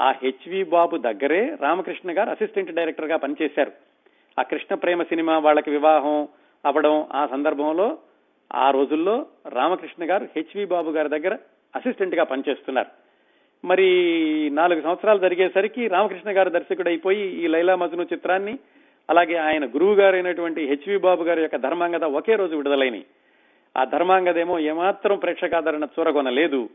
[0.00, 3.72] ఆ హెచ్వి బాబు దగ్గరే రామకృష్ణ గారు అసిస్టెంట్ డైరెక్టర్గా పనిచేశారు.
[4.38, 6.28] ఆ కృష్ణ ప్రేమ సినిమా వాళ్ళకి వివాహం
[6.64, 7.98] అవ్వడం ఆ సందర్భంలో
[8.54, 11.38] ఆ రోజుల్లో రామకృష్ణ గారు హెచ్వి బాబు గారి దగ్గర
[11.76, 12.88] అసిస్టెంట్గా పనిచేస్తున్నారు.
[13.66, 13.88] మరి
[14.50, 18.58] నాలుగు సంవత్సరాలు జరిగేసరికి రామకృష్ణ గారు దర్శకుడు అయిపోయి ఈ లైలా మజ్ను చిత్రాన్ని
[19.10, 23.04] అలాగే ఆయన గురువు గారైనటువంటి హెచ్వి బాబు గారి యొక్క ధర్మాంగత ఒకే రోజు విడుదలైనవి
[23.76, 26.68] ఆ ధర్మాంగదేమో ఏమాత్రం ప్రేక్షకాదరణ చూరగొనలేదు.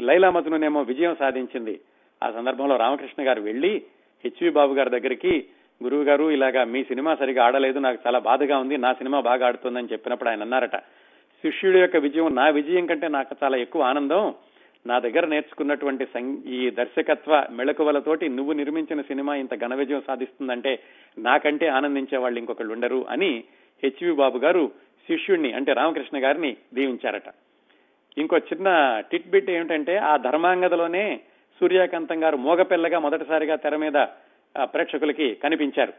[0.00, 1.80] ఈ లైలా మజ్నునేమో విజయం సాధించింది.
[2.22, 3.82] ఆ సందర్భంలో రామకృష్ణ గారు వెళ్ళి
[4.24, 5.44] హెచ్వి బాబు గారి దగ్గరికి
[5.82, 9.88] గురువు గారు ఇలాగా మీ సినిమా సరిగా ఆడలేదు నాకు చాలా బాధగా ఉంది నా సినిమా బాగా ఆడుతుందని
[9.92, 10.76] చెప్పినప్పుడు ఆయన అన్నారట.
[11.44, 14.34] శిష్యుడి యొక్క విజయం నా విజయం కంటే నాకు చాలా ఎక్కువ ఆనందం.
[14.86, 16.06] నా దగ్గర నేర్చుకున్నటువంటి
[16.46, 20.78] ఈ దర్శకత్వ మెళకువలతోటి నువ్వు నిర్మించిన సినిమా ఇంత ఘన విజయం సాధిస్తుందంటే
[21.18, 23.44] నాకంటే ఆనందించే వాళ్ళు ఇంకొకళ్ళు ఉండరు అని
[23.84, 24.72] హెచ్వి బాబు గారు
[25.08, 27.28] శిష్యుణ్ణి అంటే రామకృష్ణ గారిని దీవించారట.
[28.18, 31.20] ఇంకో చిన్న టిట్ బిట్ ఏమిటంటే ఆ ధర్మాంగదలోనే
[31.60, 33.98] సూర్యకాంతం గారు మోగపిల్లగా మొదటిసారిగా తెర మీద
[34.62, 35.92] ప్రేక్షకులకి కనిపించారు.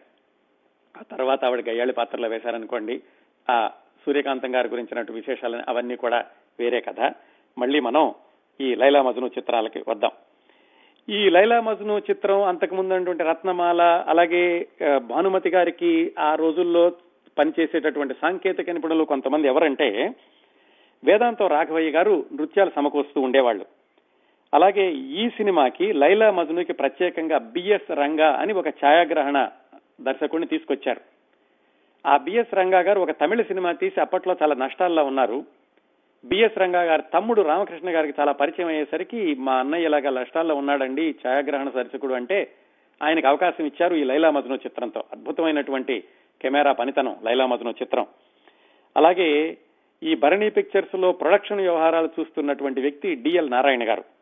[0.98, 3.02] ఆ తర్వాత ఆవిడ గయ్యాళి పాత్రలో వేశారనుకోండి
[3.50, 3.72] ఆ
[4.06, 6.26] సూర్యకాంతం గారి గురించినట్టు విశేషాలని అవన్నీ కూడా
[6.60, 7.14] వేరే కథ.
[7.58, 8.14] మళ్ళీ మనం
[8.62, 10.12] ఈ లైలా మజ్ను చిత్రాలకి వద్దాం.
[11.10, 14.68] ఈ లైలా మజ్ను చిత్రం అంతకు ముందు రత్నమాల అలాగే
[14.98, 16.92] భానుమతి గారికి ఆ రోజుల్లో
[17.38, 20.16] పనిచేసేటటువంటి సాంకేతిక నిపుణులు కొంతమంది ఎవరంటే
[21.04, 23.66] వేదాంతం రాఘవయ్య గారు నృత్యాలు సమకూరుస్తూ ఉండేవాళ్ళు.
[24.58, 29.50] అలాగే ఈ సినిమాకి లైలా మజ్నుకి ప్రత్యేకంగా బిఎస్ రంగా అని ఒక ఛాయాగ్రహణ
[30.02, 31.02] దర్శకుడిని తీసుకొచ్చారు.
[32.08, 35.46] ఆ బిఎస్ రంగా గారు ఒక తమిళ సినిమా తీసి అప్పట్లో చాలా నష్టాల్లో ఉన్నారు.
[36.26, 41.70] బిఎస్ రంగా గారి తమ్ముడు రామకృష్ణ గారికి చాలా పరిచయం అయ్యేసరికి మా అన్నయ్య ఇలాగా నష్టాల్లో ఉన్నాడండి ఛాయాగ్రహణ
[41.70, 42.52] దర్శకుడు అంటే
[43.04, 45.04] ఆయనకు అవకాశం ఇచ్చారు ఈ లైలా మజ్ను చిత్రంతో.
[45.12, 46.04] అద్భుతమైనటువంటి
[46.42, 48.08] కెమెరా పనితనం లైలా మజ్ను చిత్రం.
[48.98, 49.58] అలాగే
[50.04, 54.17] ఈ భరణి పిక్చర్స్లో ప్రొడక్షన్ వ్యవహారాలు చూస్తున్నటువంటి వ్యక్తి డిఎల్ నారాయణ గారు.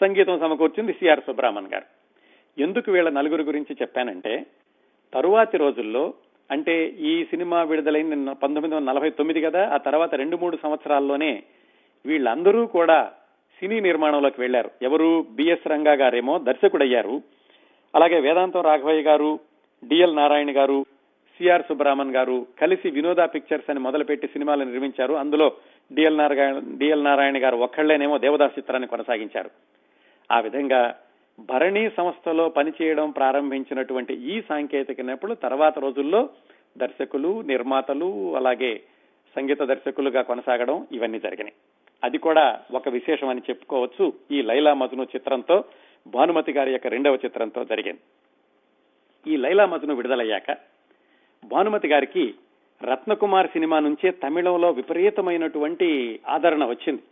[0.00, 1.84] సంగీతం సమకూర్చింది సిఆర్ సుబ్రహ్మణ్ గారు.
[2.58, 4.46] ఎందుకు వీళ్ళ నలుగురు గురించి చెప్పానంటే
[5.14, 6.14] తరువాతి రోజుల్లో
[6.50, 11.42] అంటే ఈ సినిమా విడుదలైంది పంతొమ్మిది వందల నలభై తొమ్మిది కదా ఆ తర్వాత రెండు మూడు సంవత్సరాల్లోనే
[12.06, 13.12] వీళ్ళందరూ కూడా
[13.60, 15.26] సినీ నిర్మాణంలోకి వెళ్ళారు ఎవరు?
[15.30, 17.22] బిఎస్ రంగా గారేమో దర్శకుడయ్యారు.
[17.94, 19.38] అలాగే వేదాంతం రాఘవయ్య గారు
[19.88, 20.86] డిఎల్ నారాయణ గారు
[21.38, 25.14] సిఆర్ సుబ్రహ్మణ్ గారు కలిసి వినోద పిక్చర్స్ అని మొదలుపెట్టి సినిమాలు నిర్మించారు.
[25.14, 25.52] అందులో
[25.94, 29.50] డిఎల్ నారాయణ డిఎల్ నారాయణ గారు ఒక్కళ్ళేనేమో దేవదాస్ చిత్రాన్ని కొనసాగించారు.
[30.30, 30.94] ఆ విధంగా
[31.40, 36.28] భరణి సంస్థలో పనిచేయడం ప్రారంభించినటువంటి ఈ సాంకేతిక నిపుణులు తర్వాత రోజుల్లో
[36.78, 38.82] దర్శకులు నిర్మాతలు అలాగే
[39.36, 41.54] సంగీత దర్శకులుగా కొనసాగడం ఇవన్నీ జరిగినాయి.
[42.04, 44.12] అది కూడా ఒక విశేషం అని చెప్పుకోవచ్చు.
[44.30, 45.64] ఈ లైలా మజ్ను చిత్రంతో
[46.06, 48.00] భానుమతి గారి యొక్క రెండవ చిత్రంతో జరిగింది.
[49.32, 50.56] ఈ లైలా మజ్ను విడుదలయ్యాక
[51.44, 52.34] భానుమతి గారికి
[52.82, 57.02] రత్నకుమార్ సినిమా నుంచే తమిళంలో విపరీతమైనటువంటి ఆదరణ వచ్చింది.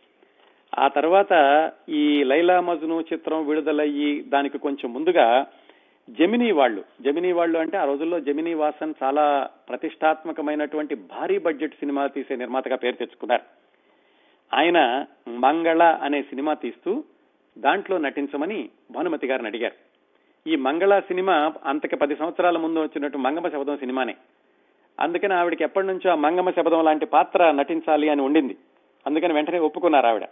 [0.78, 5.46] ఆ తర్వాత ఈ లైలా మజ్ను చిత్రం విడుదలయ్యి దానికి కొంచెం ముందుగా
[6.11, 6.85] జమినీ వాళ్ళు.
[7.00, 12.96] జమినీ వాళ్ళు అంటే ఆ రోజుల్లో జమినీ వాసన్ చాలా ప్రతిష్టాత్మకమైనటువంటి భారీ బడ్జెట్ సినిమా తీసే నిర్మాతగా పేరు
[12.96, 13.42] తెచ్చుకున్నారు.
[14.57, 17.04] ఆయన మంగళ అనే సినిమా తీస్తూ
[17.59, 19.88] దాంట్లో నటించమని భానుమతి గారిని అడిగారు.
[20.48, 24.14] ఈ మంగళ సినిమా అంతకి పది సంవత్సరాల ముందు వచ్చినట్టు మంగమ శబదం సినిమానే.
[25.00, 28.57] అందుకని ఆవిడకి ఎప్పటి నుంచో ఆ మంగమ శబదం లాంటి పాత్ర నటించాలి అని ఉండింది.
[29.07, 30.24] అందుకని వెంటనే ఒప్పుకున్నారు ఆవిడ.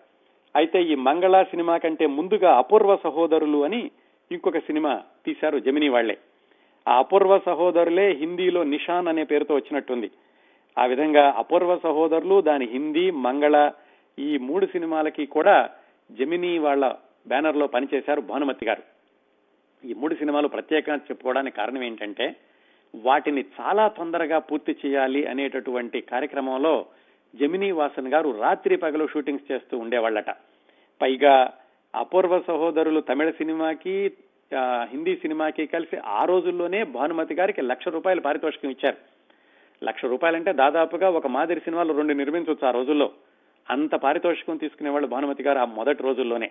[0.56, 3.80] అయితే ఈ మంగళ సినిమా కంటే ముందుగా అపూర్వ సహోదరులు అని
[4.30, 4.92] ఇంకొక సినిమా
[5.26, 6.16] తీశారు జమినీ వాళ్ళే
[6.86, 10.08] ఆ అపూర్వ సహోదరులే హిందీలో నిషాన్ అనే పేరుతో వచ్చినట్టుంది.
[10.76, 13.56] ఆ విధంగా అపూర్వ సహోదరులు దాని హిందీ మంగళ
[14.18, 15.56] ఈ మూడు సినిమాలకి కూడా
[16.10, 16.84] జమినీ వాళ్ళ
[17.28, 18.82] బ్యానర్లో పనిచేశారు భానుమతి గారు.
[19.84, 22.26] ఈ మూడు సినిమాలు ప్రత్యేకంగా చెప్పుకోవడానికి కారణం ఏంటంటే
[22.94, 26.74] వాటిని చాలా తొందరగా పూర్తి చేయాలి అనేటటువంటి కార్యక్రమంలో
[27.40, 30.30] జమినీ వాసన్ గారు రాత్రి పగలు షూటింగ్స్ చేస్తూ ఉండేవాళ్ళట.
[31.02, 31.52] పైగా
[31.94, 34.12] అపూర్వ సహోదరులు తమిళ సినిమాకి
[34.92, 38.96] హిందీ సినిమాకి కలిసి ఆ రోజుల్లోనే భానుమతి గారికి లక్ష రూపాయలు పారితోషికం ఇచ్చారు.
[39.84, 43.10] లక్ష రూపాయలంటే దాదాపుగా ఒక మాదిరి సినిమాలు రెండు నిర్మించవచ్చు ఆ రోజుల్లో.
[43.70, 46.50] అంత పారితోషికం తీసుకునేవాళ్ళు భానుమతి గారు ఆ మొదటి రోజుల్లోనే.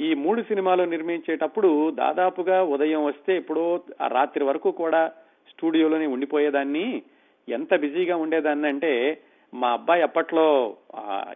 [0.00, 5.12] ఈ మూడు సినిమాలు నిర్మించేటప్పుడు దాదాపుగా ఉదయం వస్తే ఎప్పుడో రాత్రి వరకు కూడా
[5.50, 7.02] స్టూడియోలోనే ఉండిపోయేదాన్ని.
[7.48, 9.20] ఎంత బిజీగా ఉండేదాన్ని అంటే
[9.54, 10.76] మా అబ్బాయి అప్పట్లో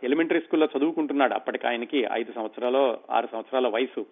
[0.04, 1.34] ఎలిమెంటరీ స్కూల్లో చదువుకుంటున్నాడు.
[1.34, 4.06] అప్పటికి ఆయనకి ఐదు సంవత్సరాలు ఆరు సంవత్సరాల వయసు.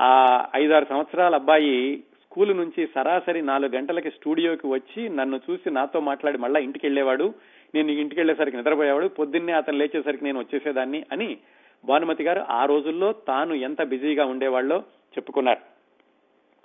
[0.00, 0.10] ఆ
[0.56, 6.60] ఐదారు సంవత్సరాల అబ్బాయి స్కూల్ నుంచి సరాసరి నాలుగు గంటలకి స్టూడియోకి వచ్చి నన్ను చూసి నాతో మాట్లాడి మళ్ళా
[6.60, 7.34] ఇంటికి వెళ్ళేవాడు
[7.74, 9.06] నేను ఇంటికి వెళ్ళేసరికి నిద్రపోయేవాడు.
[9.06, 11.36] పొద్దున్నే అతను లేచేసరికి నేను వచ్చేసేదాన్ని అని
[11.84, 14.78] భానుమతి గారు ఆ రోజుల్లో తాను ఎంత బిజీగా ఉండేవాళ్ళో
[15.16, 15.60] చెప్పుకున్నారు.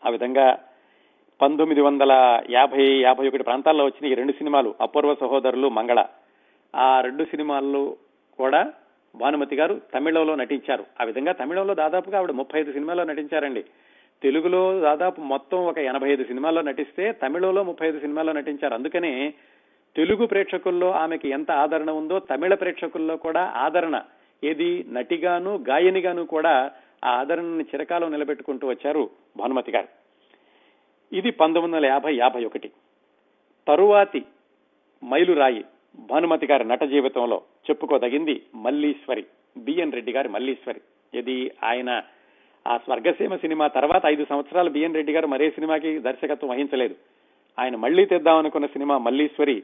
[0.07, 0.59] ఆ విధంగా
[1.41, 6.05] పంతొమ్మిది వందల యాభై యాభై ఒకటి ప్రాంతాల్లో వచ్చిన ఈ రెండు సినిమాలు అపూర్వ సహోదరులు మంగళ.
[6.75, 7.95] ఆ రెండు సినిమాల్లో
[8.37, 8.73] కూడా
[9.15, 10.85] భానుమతి గారు తమిళంలో నటించారు.
[11.01, 13.65] ఆ విధంగా తమిళంలో దాదాపుగా ఆవిడ ముప్పై ఐదు సినిమాల్లో నటించారండి.
[14.23, 18.73] తెలుగులో దాదాపు మొత్తం ఒక ఎనభై ఐదు సినిమాల్లో నటిస్తే తమిళంలో ముప్పై ఐదు సినిమాల్లో నటించారు.
[18.73, 19.33] అందుకనే
[19.95, 24.01] తెలుగు ప్రేక్షకుల్లో ఆమెకి ఎంత ఆదరణ ఉందో తమిళ ప్రేక్షకుల్లో కూడా ఆదరణ.
[24.43, 26.71] ఏది నటిగాను గాయనిగాను కూడా
[27.05, 29.87] ఆ ఆదరణని చిరకాలం నిలబెట్టుకుంటూ వచ్చారు భానుమతి గారు.
[31.15, 32.71] ఇది పంతొమ్మిది వందల యాభై యాభై ఒకటి.
[33.67, 34.25] తరువాతి
[35.05, 35.65] మైలురాయి.
[35.95, 39.25] భానుమతి గారి నట జీవితంలో చెప్పుకోదగింది మల్లీశ్వరి
[39.57, 40.81] బిఎన్ రెడ్డి గారి మల్లీశ్వరి.
[41.17, 42.01] ఇది ఆయన
[42.67, 46.95] ఆ స్వర్గసీమ సినిమా తర్వాత ఐదు సంవత్సరాలు బిఎన్ రెడ్డి గారు మరే సినిమాకి దర్శకత్వం వహించలేదు.
[47.59, 49.63] ఆయన మళ్ళీ తెద్దామనుకున్న సినిమా మల్లీశ్వరి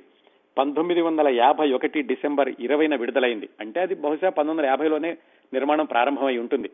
[0.58, 3.50] పంతొమ్మిది వందల యాభై ఒకటి డిసెంబర్ ఇరవైన విడుదలైంది.
[3.60, 5.18] అంటే అది బహుశా పంతొమ్మిది వందల యాభైలోనే
[5.54, 6.70] నిర్మాణం ప్రారంభమై ఉంటుంది.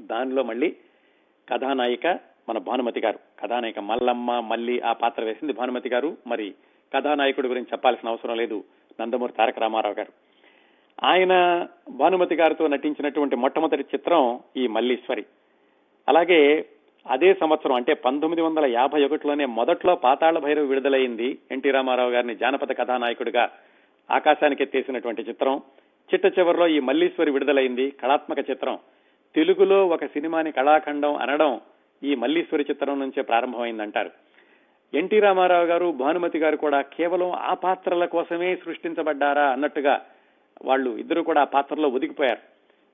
[0.00, 0.76] దానిలో మళ్ళీ
[1.48, 2.06] కథానాయిక
[2.48, 3.18] మన భానుమతి గారు.
[3.42, 6.16] కథానాయిక మల్లమ్మ మల్లి ఆ పాత్ర వేసింది భానుమతి గారు.
[6.26, 6.54] మరి
[6.94, 8.64] కథానాయకుడి గురించి చెప్పాల్సిన అవసరం లేదు.
[9.00, 10.12] నందమూరి తారక రామారావు గారు.
[11.04, 15.24] ఆయన భానుమతి గారితో నటించినటువంటి మొట్టమొదటి చిత్రం ఈ మల్లీశ్వరి.
[16.08, 16.64] అలాగే
[17.10, 22.76] అదే సంవత్సరం అంటే పంతొమ్మిది వందల యాభై ఒకటిలోనే మొదట్లో పాతాళ భైరవి విడుదలైంది ఎన్టీ రామారావు గారిని జానపద
[22.76, 23.50] కథానాయకుడిగా
[24.10, 25.60] ఆకాశానికి ఎత్తేసినటువంటి చిత్రం.
[26.14, 28.78] చిట్ట చివరిలో ఈ మల్లీశ్వరి విడుదలైంది కళాత్మక చిత్రం.
[29.34, 31.60] తెలుగులో ఒక సినిమాని కళాఖండం అనడం
[32.02, 34.10] ఈ మల్లీశ్వరి చిత్రం నుంచే ప్రారంభమైందంటారు.
[34.94, 39.94] ఎన్టీ రామారావు గారు భానుమతి గారు కూడా కేవలం ఆ పాత్రల కోసమే సృష్టించబడ్డారా అన్నట్టుగా
[40.64, 42.42] వాళ్ళు ఇద్దరు కూడా ఆ పాత్రలో ఒదిగిపోయారు.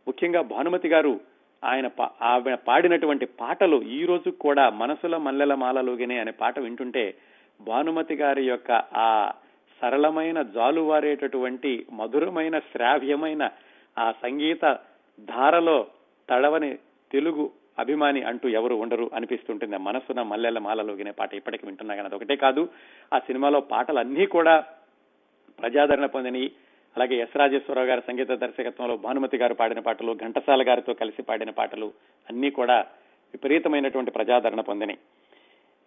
[0.08, 1.20] ముఖ్యంగా భానుమతి గారు
[1.64, 1.86] ఆయన
[2.22, 7.14] ఆమె పాడినటువంటి పాటలు ఈ రోజు కూడా మనసుల మల్లెల మాలలోగినే అనే పాట వింటుంటే
[7.60, 9.32] భానుమతి గారి యొక్క ఆ
[9.80, 13.50] సరళమైన జాలువారేటటువంటి మధురమైన శ్రావ్యమైన
[13.98, 14.64] ఆ సంగీత
[15.18, 15.86] ధారలో
[16.28, 16.78] తడవని
[17.10, 19.76] తెలుగు అభిమాని అంటూ ఎవరు ఉండరు అనిపిస్తుంటుంది.
[19.76, 22.68] మనసున మల్లెల మాలలోగినే పాట ఇప్పటికి వింటున్నా కానీ అదొకటే కాదు
[23.14, 24.64] ఆ సినిమాలో పాటలు అన్నీ కూడా
[25.58, 26.50] ప్రజాదరణ పొందినవి
[26.96, 31.92] అలాగే ఎస్ రాజేశ్వరరావు గారి సంగీత దర్శకత్వంలో భానుమతి గారు పాడిన పాటలు ఘంటసాల గారితో కలిసి పాడిన పాటలు
[32.30, 32.78] అన్నీ కూడా
[33.34, 34.98] విపరీతమైనటువంటి ప్రజాదరణ పొందినాయి.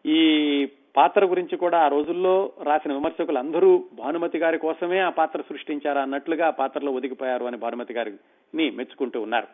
[0.06, 6.02] ఈ పాత్ర గురించి కూడా ఆ రోజుల్లో రాసిన విమర్శకులు అందరూ భానుమతి గారి కోసమే ఆ పాత్ర సృష్టించారా
[6.02, 9.48] అన్నట్లుగా ఆ పాత్రలో ఒదిగిపోయారు అని భానుమతి గారిని మెచ్చుకుంటూ ఉన్నారు.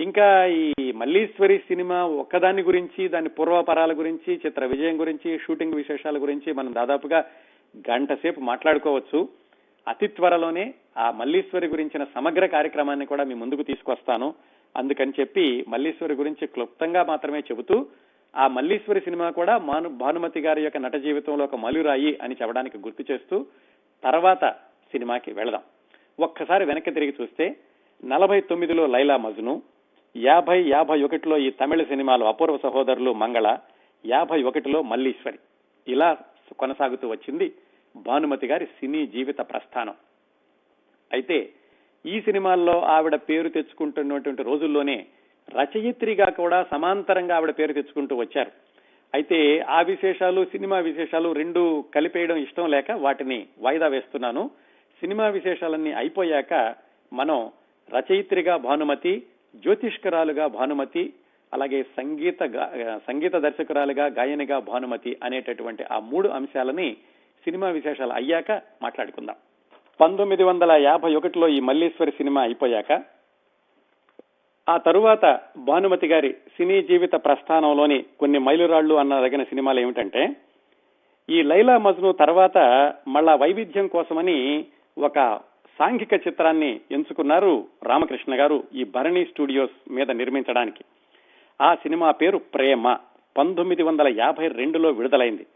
[0.00, 6.52] ఇంకా ఈ మల్లీశ్వరి సినిమా ఒక్కదాని గురించి దాని పూర్వపరాల గురించి చిత్ర విజయం గురించి షూటింగ్ విశేషాల గురించి
[6.52, 7.24] మనం దాదాపుగా
[7.90, 9.28] గంట సేపు మాట్లాడుకోవచ్చు.
[9.88, 14.34] అతి త్వరలోనే ఆ మల్లీశ్వరి గురించిన సమగ్ర కార్యక్రమాన్ని కూడా మీ ముందుకు తీసుకొస్తాను.
[14.76, 17.86] అందుకని చెప్పి మల్లీశ్వరి గురించి క్లుప్తంగా మాత్రమే చెబుతూ
[18.36, 23.12] ఆ మల్లీశ్వరి సినిమా కూడా మాను భానుమతి గారి యొక్క నట జీవితంలో ఒక మలురాయి అని చెప్పడానికి గుర్తు
[23.12, 23.46] చేస్తూ
[24.04, 24.44] తర్వాత
[24.92, 25.62] సినిమాకి వెళదాం.
[26.20, 27.56] ఒక్కసారి వెనక్కి తిరిగి చూస్తే
[28.04, 29.62] నలభై తొమ్మిదిలో లైలా మజ్ను
[30.16, 33.58] యాభై యాభై ఒకటిలో ఈ తమిళ సినిమాలు అపూర్వ సహోదరులు మంగళ
[34.06, 35.38] యాభై ఒకటిలో మల్లీశ్వరి.
[35.88, 36.18] ఇలా
[36.58, 37.52] కొనసాగుతూ వచ్చింది
[37.96, 39.94] భానుమతి గారి సినీ జీవిత ప్రస్థానం.
[41.12, 41.50] అయితే
[42.06, 45.06] ఈ సినిమాల్లో ఆవిడ పేరు తెచ్చుకుంటున్నటువంటి రోజుల్లోనే
[45.50, 48.50] రచయిత్రిగా కూడా సమాంతరంగా ఆవిడ పేరు తెచ్చుకుంటూ వచ్చారు.
[49.14, 54.50] అయితే ఆ విశేషాలు సినిమా విశేషాలు రెండు కలిపేయడం ఇష్టం లేక వాటిని వాయిదా వేస్తున్నాను.
[55.00, 56.74] సినిమా విశేషాలన్నీ అయిపోయాక
[57.12, 57.50] మనం
[57.90, 59.22] రచయిత్రిగా భానుమతి
[59.54, 61.12] జ్యోతిష్కరాలుగా భానుమతి
[61.54, 62.42] అలాగే సంగీత
[63.06, 66.96] సంగీత దర్శకురాలుగా గాయనిగా భానుమతి అనేటటువంటి ఆ మూడు అంశాలని
[67.44, 69.36] సినిమా విశేషాలు అయ్యాక మాట్లాడుకుందాం.
[70.00, 73.02] పంతొమ్మిది వందల యాభై ఒకటిలో ఈ మల్లీశ్వరి సినిమా అయిపోయాక
[74.68, 80.28] ఆ తరువాత భానుమతి గారి సినీ జీవిత ప్రస్థానంలోని కొన్ని మైలురాళ్ళు అన్నదగిన సినిమాలు ఏమిటంటే
[81.28, 82.58] ఈ లైలా మజ్ను తర్వాత
[83.08, 84.64] మళ్ళా వైవిధ్యం కోసమని
[84.98, 85.40] ఒక
[85.80, 90.84] సాంఘిక చిత్రాన్ని ఎంచుకున్నారు రామకృష్ణ గారు ఈ భరణి స్టూడియోస్ మీద నిర్మించడానికి.
[91.60, 92.96] ఆ సినిమా పేరు ప్రేమ.
[93.38, 95.46] పంతొమ్మిది వందల యాభై రెండులో విడుదలైంది.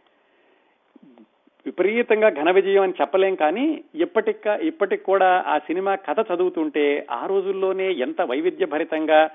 [1.67, 7.93] విపరీతంగా ఘన విజయం అని చెప్పలేం కానీ ఇప్పటిక ఇప్పటికి కూడా ఆ సినిమా కథ చదువుతుంటే ఆ రోజుల్లోనే
[7.93, 9.31] ఎంత వైవిధ్యభరితంగా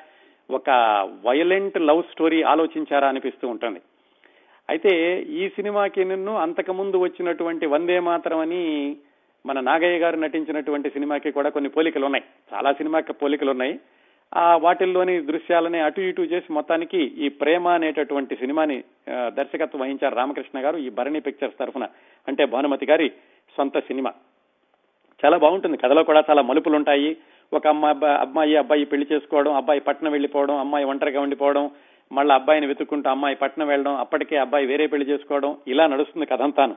[0.52, 0.70] ఒక
[1.26, 3.82] వయలెంట్ లవ్ స్టోరీ ఆలోచించారా అనిపిస్తూ ఉంటుంది.
[4.70, 8.98] అయితే ఈ సినిమాకి నిన్ను అంతకుముందు వచ్చినటువంటి వందే మాత్రం అని
[9.46, 12.24] మన నాగయ్య గారు నటించినటువంటి సినిమాకి కూడా కొన్ని పోలికలు ఉన్నాయి
[12.54, 13.80] చాలా సినిమాకి పోలికలు ఉన్నాయి
[14.38, 20.78] ఆ వాటిల్లోని దృశ్యాలని అటు ఇటు చేసి మొత్తానికి ఈ ప్రేమ అనేటటువంటి సినిమాని దర్శకత్వం వహించారు రామకృష్ణ గారు
[20.78, 21.88] ఈ భరణి పిక్చర్స్ తరఫున.
[22.28, 23.12] అంటే భానుమతి గారి
[23.58, 24.14] సొంత సినిమా.
[25.26, 25.78] చాలా బాగుంటుంది.
[25.78, 27.18] కథలో కూడా చాలా మలుపులు ఉంటాయి
[27.54, 31.72] ఒక అమ్మాయి అమ్మాయి అబ్బాయి పెళ్ళి చేసుకోవడం అబ్బాయి పట్నం వెళ్ళిపోవడం అమ్మాయి ఒంటరిగా ఉండిపోవడం
[32.12, 36.76] మళ్ళీ అబ్బాయిని వెతుక్కుంటూ అమ్మాయి పట్నం వెళ్ళడం అప్పటికే అబ్బాయి వేరే పెళ్ళి చేసుకోవడం ఇలా నడుస్తుంది కథంతాను.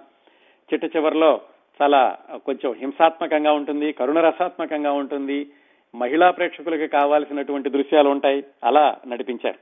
[0.72, 1.40] చిట్ట చివరిలో
[1.82, 5.50] చాలా కొంచెం హింసాత్మకంగా ఉంటుంది కరుణ రసాత్మకంగా ఉంటుంది.
[5.94, 8.44] మహిళా ప్రేక్షకులకి కావాల్సినటువంటి దృశ్యాలు ఉంటాయి.
[8.64, 9.58] అలా నడిపించారు.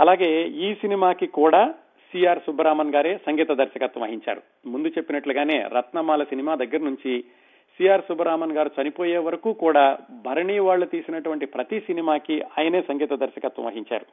[0.00, 1.74] అలాగే ఈ సినిమాకి కూడా
[2.12, 4.42] సిఆర్ సుబ్బరామన్ గారే సంగీత దర్శకత్వం వహించారు.
[4.66, 7.24] ముందు చెప్పినట్లుగానే రత్నమాల సినిమా దగ్గర నుంచి
[7.78, 14.06] సిఆర్ సుబ్బరామన్ గారు చనిపోయే వరకు కూడా భరణి వాళ్ళు తీసినటువంటి ప్రతి సినిమాకి ఆయనే సంగీత దర్శకత్వం వహించారు.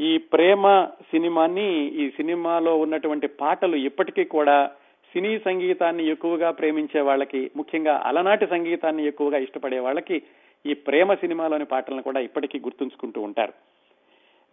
[0.00, 4.70] ఈ ప్రేమ సినిమాని ఈ సినిమాలో ఉన్నటువంటి పాటలు ఇప్పటికీ కూడా
[5.14, 10.22] సినీ సంగీతాన్ని ఎక్కువగా ప్రేమించే వాళ్ళకి ముఖ్యంగా అలనాటి సంగీతాన్ని ఎక్కువగా ఇష్టపడే వాళ్ళకి
[10.66, 13.52] ఈ ప్రేమ సినిమాలోని పాటలను కూడా ఇప్పటికీ గుర్తుంచుకుంటూ ఉంటారు.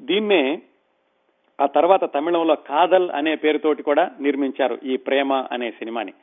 [0.02, 0.62] దీన్నే
[1.62, 6.14] ఆ తర్వాత తమిళంలో కాదల్ అనే పేరుతోటి కూడా నిర్మించారు ఈ ప్రేమ అనే సినిమాని.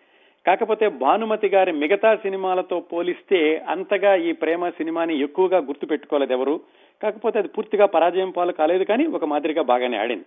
[0.46, 6.60] కాకపోతే భానుమతి గారి మిగతా సినిమాలతో పోలిస్తే అంతగా ఈ ప్రేమ సినిమాని ఎక్కువగా గుర్తు పెట్టుకోలేదు ఎవరు
[7.02, 10.24] కాకపోతే అది పూర్తిగా పరాజయం పాలు కాలేదు కానీ ఒక మాదిరిగా బాగానే ఆడింది.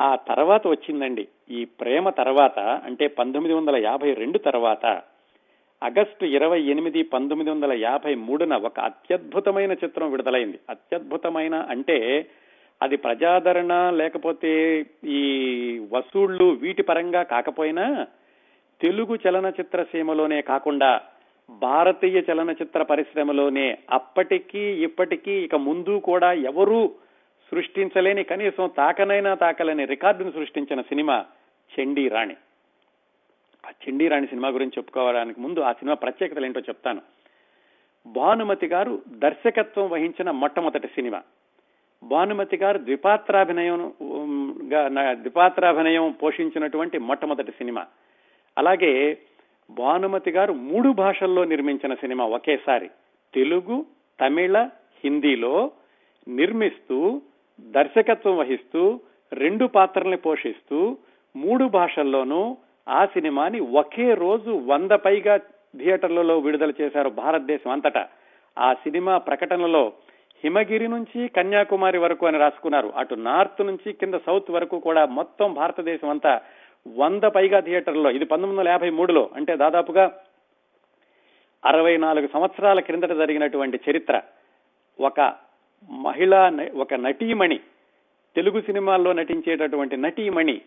[0.00, 1.28] ఆ తర్వాత వచ్చిందండి.
[1.50, 4.86] ఈ ప్రేమ తర్వాత అంటే పంతొమ్మిది వందల యాభై రెండు తర్వాత
[5.82, 10.58] ఆగస్టు ఇరవై ఎనిమిది పంతొమ్మిది వందల యాభై మూడున ఒక అత్యద్భుతమైన చిత్రం విడుదలైంది.
[10.70, 12.28] అత్యద్భుతమైన అంటే
[12.80, 14.52] అది ప్రజాదరణ లేకపోతే
[15.04, 15.22] ఈ
[15.92, 18.06] వసూళ్ళు వీటి పరంగా కాకపోయినా
[18.80, 21.00] తెలుగు చలనచిత్ర సీమలోనే కాకుండా
[21.48, 26.90] భారతీయ చలనచిత్ర పరిశ్రమలోనే అప్పటికీ ఇప్పటికీ ఇక ముందు కూడా ఎవరూ
[27.52, 31.24] సృష్టించలేని కనీసం తాకనైనా తాకలేని రికార్డును సృష్టించిన సినిమా
[31.80, 32.36] చండీ రాణి.
[33.66, 37.00] ఆ చండీ రాణి సినిమా గురించి చెప్పుకోవడానికి ముందు ఆ సినిమా ప్రత్యేకతలు ఏంటో చెప్తాను.
[38.06, 41.22] భానుమతి గారు దర్శకత్వం వహించిన మొట్టమొదటి సినిమా.
[42.02, 43.92] భానుమతి గారు ద్విపాత్రాభినయం
[45.12, 47.86] ద్విపాత్రాభినయం పోషించినటువంటి మొట్టమొదటి సినిమా.
[48.58, 49.18] అలాగే
[49.70, 52.90] భానుమతి గారు మూడు భాషల్లో నిర్మించిన సినిమా ఒకేసారి.
[53.34, 53.86] తెలుగు
[54.20, 54.68] తమిళ
[55.04, 55.70] హిందీలో
[56.28, 57.22] నిర్మిస్తూ
[57.62, 59.00] దర్శకత్వం వహిస్తూ
[59.32, 60.96] రెండు పాత్రల్ని పోషిస్తూ
[61.36, 62.56] మూడు భాషల్లోనూ
[62.88, 65.36] ఆ సినిమాని ఒకే రోజు వంద పైగా
[65.76, 68.08] థియేటర్లలో విడుదల చేశారు భారతదేశం అంతటా.
[68.58, 69.92] ఆ సినిమా ప్రకటనలో
[70.44, 72.92] హిమగిరి నుంచి కన్యాకుమారి వరకు అని రాసుకున్నారు.
[72.96, 76.40] అటు నార్త్ నుంచి కింద సౌత్ వరకు కూడా మొత్తం భారతదేశం అంతా
[76.96, 80.12] వంద పైగా థియేటర్లో ఇది పంతొమ్మిది వందల యాభై మూడులో అంటే దాదాపుగా
[81.64, 84.22] అరవై నాలుగు సంవత్సరాల క్రిందట జరిగినటువంటి చరిత్ర.
[85.00, 85.34] ఒక
[85.90, 87.60] మహిళా ఒక నటీమణి
[88.36, 90.60] తెలుగు సినిమాల్లో నటించేటటువంటి నటీమణి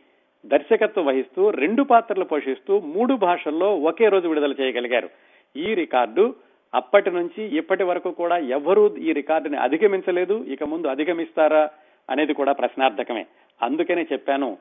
[0.46, 5.10] దర్శకత్వం వహిస్తూ రెండు పాత్రలు పోషిస్తూ మూడు భాషల్లో ఒకే రోజు విడుదల చేయగలిగారు.
[5.56, 6.36] ఈ రికార్డు
[6.76, 10.44] అప్పటి నుంచి ఇప్పటి వరకు కూడా ఎవరూ ఈ రికార్డుని అధిగమించలేదు.
[10.44, 11.70] ఇక ముందు అధిగమిస్తారా
[12.10, 13.26] అనేది కూడా ప్రశ్నార్థకమే.
[13.62, 14.58] అందుకనే చెప్పాను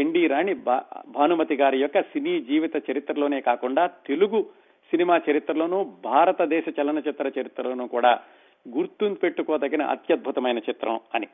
[0.00, 4.46] చండీ రాణి భానుమతి గారి యొక్క సినీ జీవిత చరిత్రలోనే కాకుండా తెలుగు
[4.90, 8.20] సినిమా చరిత్రలోనూ భారతదేశ చలనచిత్ర చరిత్రలోనూ కూడా
[8.76, 11.26] గుర్తు పెట్టుకోదగిన అత్యద్భుతమైన చిత్రం అని.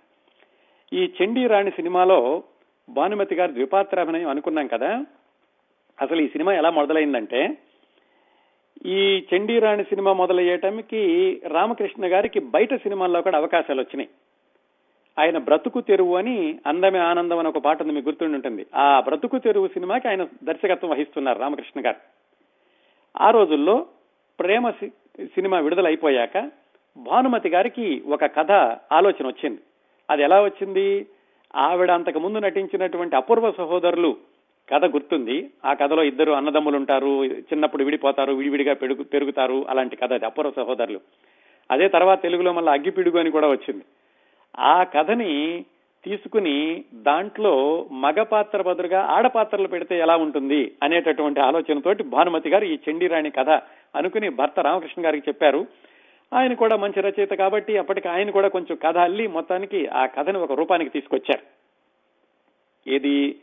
[0.93, 2.43] ఈ చండీరాణి సినిమాలో
[2.89, 5.05] భానుమతి గారు ద్విపాత్రాభినయం అనుకున్నాం కదా.
[6.03, 7.57] అసలు ఈ సినిమా ఎలా మొదలైందంటే
[8.87, 14.09] ఈ చండీరాణి సినిమా మొదలయ్యేటంకి రామకృష్ణ గారికి బయట సినిమాల్లో కూడా అవకాశాలు వచ్చినాయి.
[15.19, 18.67] ఆయన బ్రతుకు తెరువు అని అందమే ఆనందం అని ఒక పాట ఉంది మీకు గుర్తుండి ఉంటుంది.
[18.75, 21.97] ఆ బ్రతుకు తెరువు సినిమాకి ఆయన దర్శకత్వం వహిస్తున్నారు రామకృష్ణ గారు.
[23.23, 23.87] ఆ రోజుల్లో
[24.41, 24.71] ప్రేమ
[25.25, 26.64] సినిమా విడుదల అయిపోయాక
[26.97, 28.53] భానుమతి గారికి ఒక కథ
[28.93, 29.59] ఆలోచన వచ్చింది.
[30.11, 31.07] అది ఎలా వచ్చింది?
[31.57, 34.17] ఆవిడ అంతకు ముందు నటించినటువంటి అపూర్వ సహోదరులు
[34.71, 35.51] కథ గుర్తుంది.
[35.65, 41.01] ఆ కథలో ఇద్దరు అన్నదమ్ములు ఉంటారు చిన్నప్పుడు విడిపోతారు విడివిడిగా పెరుగు పెరుగుతారు అలాంటి కథ అది అపూర్వ సహోదరులు.
[41.71, 43.85] అదే తర్వాత తెలుగులో మళ్ళీ అగ్గిపిడుగు అని కూడా వచ్చింది.
[44.59, 45.65] ఆ కథని
[46.05, 53.31] తీసుకుని దాంట్లో మగ పాత్ర బదులుగా ఆడపాత్రలు పెడితే ఎలా ఉంటుంది అనేటటువంటి ఆలోచనతోటి భానుమతి గారు ఈ చండీరాణి
[53.31, 53.51] కథ
[53.97, 55.67] అనుకుని భర్త రామకృష్ణ గారికి చెప్పారు.
[56.35, 60.53] ఆయన కూడా మంచి రచయిత కాబట్టి అప్పటికి ఆయన కూడా కొంచెం కథ అల్లి మొత్తానికి ఆ కథని ఒక
[60.53, 61.45] రూపానికి తీసుకొచ్చారు.
[62.91, 63.37] ఇది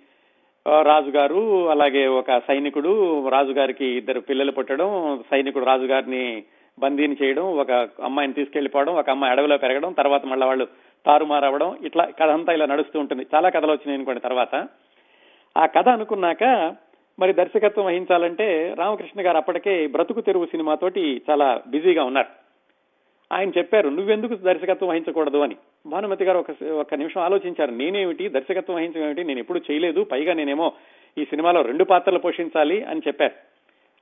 [0.82, 2.92] రాజుగారు అలాగే ఒక సైనికుడు
[3.30, 4.90] రాజుగారికి ఇద్దరు పిల్లలు పుట్టడం
[5.32, 6.44] సైనికుడు రాజుగారిని
[6.80, 7.72] బందీని చేయడం ఒక
[8.04, 10.68] అమ్మాయిని తీసుకెళ్ళిపోవడం ఒక అమ్మాయి అడవిలో పెరగడం తర్వాత మళ్ళీ వాళ్ళు
[11.06, 13.26] తారుమారవడం ఇట్లా కథ అంతా ఇలా నడుస్తూ ఉంటుంది.
[13.36, 14.68] చాలా కథలు వచ్చినాయి అనుకోండి తర్వాత.
[15.58, 16.44] ఆ కథ అనుకున్నాక
[17.20, 22.51] మరి దర్శకత్వం వహించాలంటే రామకృష్ణ గారు అప్పటికే బ్రతుకు తెరువు సినిమాతోటి చాలా బిజీగా ఉన్నారు.
[23.32, 25.56] ఆయన చెప్పారు నువ్వెందుకు దర్శకత్వం వహించకూడదు అని.
[25.86, 28.30] భానుమతి గారు ఒక ఒక నిమిషం ఆలోచించారు నేనేమిటి?
[28.30, 30.04] దర్శకత్వం వహించడం ఏమిటి నేను ఎప్పుడు చేయలేదు.
[30.04, 30.72] పైగా నేనేమో
[31.18, 33.32] ఈ సినిమాలో రెండు పాత్రలు పోషించాలి అని చెప్పారు.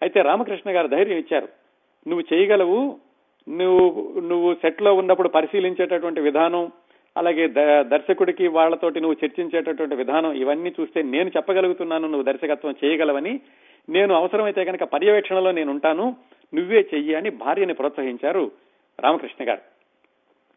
[0.01, 1.47] అయితే రామకృష్ణ గారు ధైర్యం ఇచ్చారు
[2.09, 2.97] నువ్వు చేయగలవు.
[3.49, 6.71] నువ్వు నువ్వు సెట్లో ఉన్నప్పుడు పరిశీలించేటటువంటి విధానం
[7.17, 13.39] అలాగే ద- దర్శకుడికి వాళ్ళతోటి నువ్వు చర్చించేటటువంటి విధానం ఇవన్నీ చూస్తే నేను చెప్పగలుగుతున్నాను నువ్వు దర్శకత్వం చేయగలవని.
[13.89, 16.15] నేను అవసరమైతే కనుక పర్యవేక్షణలో నేను ఉంటాను.
[16.55, 18.51] నువ్వే చెయ్యి అని భార్యని ప్రోత్సహించారు
[18.99, 19.61] రామకృష్ణ గారు.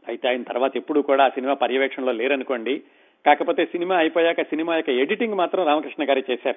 [0.09, 2.83] అయితే ఆయన తర్వాత ఎప్పుడు కూడా ఆ సినిమా పర్యవేక్షణలో లేరనుకోండి.
[3.26, 6.57] కాకపోతే సినిమా అయిపోయాక సినిమా యొక్క ఎడిటింగ్ మాత్రం రామకృష్ణ గారే చేశారు.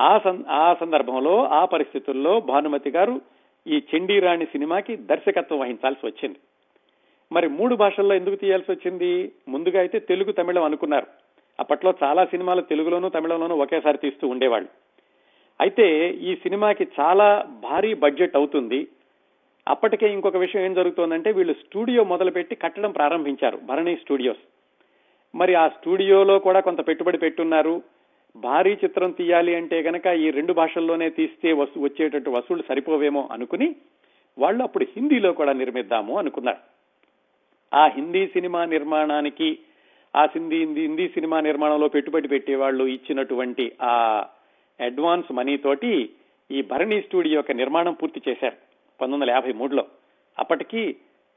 [0.00, 3.20] ఆ సం- ఆ సందర్భంలో ఆ పరిస్థితుల్లో భానుమతి గారు
[3.66, 6.36] ఈ చండీరాణి సినిమాకి దర్శకత్వం వహించాల్సి వచ్చింది.
[7.32, 9.32] మరి మూడు భాషల్లో ఎందుకు తీయాల్సి వచ్చింది?
[9.48, 11.06] ముందుగా అయితే తెలుగు తమిళం అనుకున్నారు.
[11.60, 14.68] అప్పట్లో చాలా సినిమాలు తెలుగులోనూ తమిళంలోనూ ఒకేసారి తీస్తూ ఉండేవాళ్ళు.
[15.60, 18.88] అయితే ఈ సినిమాకి చాలా భారీ బడ్జెట్ అవుతుంది.
[19.68, 24.44] అప్పటికే ఇంకొక విషయం ఏం జరుగుతోందంటే వీళ్ళు స్టూడియో మొదలుపెట్టి కట్టడం ప్రారంభించారు భరణి స్టూడియోస్.
[25.34, 27.82] మరి ఆ స్టూడియోలో కూడా కొంత పెట్టుబడి పెట్టున్నారు.
[28.36, 33.76] భారీ చిత్రం తీయాలి అంటే గనక ఈ రెండు భాషల్లోనే తీస్తే వస్తు వచ్చేటట్టు వసూళ్ళు సరిపోవేమో అనుకుని
[34.38, 36.58] వాళ్ళు అప్పుడు హిందీలో కూడా నిర్మిద్దాము అనుకున్నారు.
[37.74, 39.58] ఆ హిందీ సినిమా నిర్మాణానికి
[40.16, 44.26] ఆ హిందీ హిందీ హిందీ సినిమా నిర్మాణంలో పెట్టుబడి పెట్టే వాళ్ళు ఇచ్చినటువంటి ఆ
[44.80, 46.10] అడ్వాన్స్ మనీ తోటి
[46.50, 48.67] ఈ భరణి స్టూడియో యొక్క నిర్మాణం పూర్తి చేశారు.
[49.00, 49.84] పంతొమ్మిది వందల యాభై మూడులో.
[50.38, 50.96] అప్పటికి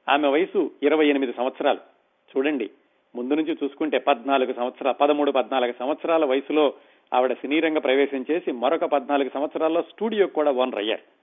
[0.09, 1.79] ఆమె వయసు ఇరవై ఎనిమిది సంవత్సరాలు.
[2.37, 2.69] చూడండి
[3.15, 6.73] ముందు నుంచి చూసుకుంటే పద్నాలుగు సంవత్సరాలు పదమూడు పద్నాలుగు సంవత్సరాల వయసులో
[7.13, 11.21] ఆవిడ సినీ రంగ ప్రవేశం చేసి మరొక పద్నాలుగు సంవత్సరాల్లో స్టూడియో కూడా ఓనర్ అయ్యారు.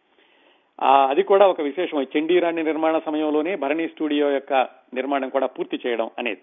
[1.10, 2.02] అది కూడా ఒక విశేషం.
[2.02, 6.40] చండీరాణి నిర్మాణ సమయంలోనే భరణి స్టూడియో యొక్క నిర్మాణం కూడా పూర్తి చేయడం అనేది.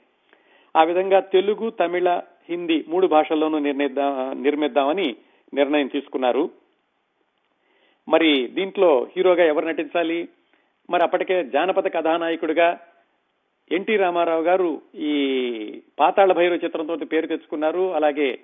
[0.75, 5.15] ఆ విధంగా తెలుగు తమిళ హిందీ మూడు భాషల్లోనూ నిర్ణయిద్దాం నిర్మిద్దామని
[5.53, 6.49] నిర్ణయం తీసుకున్నారు.
[8.07, 10.27] మరి దీంట్లో హీరోగా ఎవరు నటించాలి?
[10.89, 12.79] మరి అప్పటికే జానపద కథానాయకుడిగా
[13.71, 17.93] ఎన్టీ రామారావు గారు ఈ పాతాళ భైరవ చిత్రంతో పేరు తెచ్చుకున్నారు.
[17.93, 18.39] అలాగే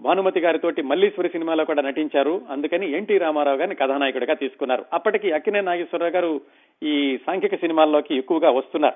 [0.00, 2.42] భానుమతి గారితోటి మల్లీశ్వరి సినిమాలో కూడా నటించారు.
[2.50, 4.84] అందుకని ఎన్టీ రామారావు గారిని కథానాయకుడిగా తీసుకున్నారు.
[4.92, 6.40] అప్పటికి అక్కినే నాగేశ్వరరావు గారు
[6.82, 8.94] ఈ సాంఘిక సినిమాల్లోకి ఎక్కువగా వస్తున్నారు.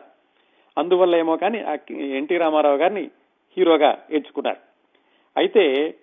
[0.81, 3.11] అందువల్ల ఏమో కానీ ఎన్టీ రామారావు గారిని
[3.59, 4.57] హీరోగా ఎంచుకున్నారు.
[5.37, 5.94] అయితే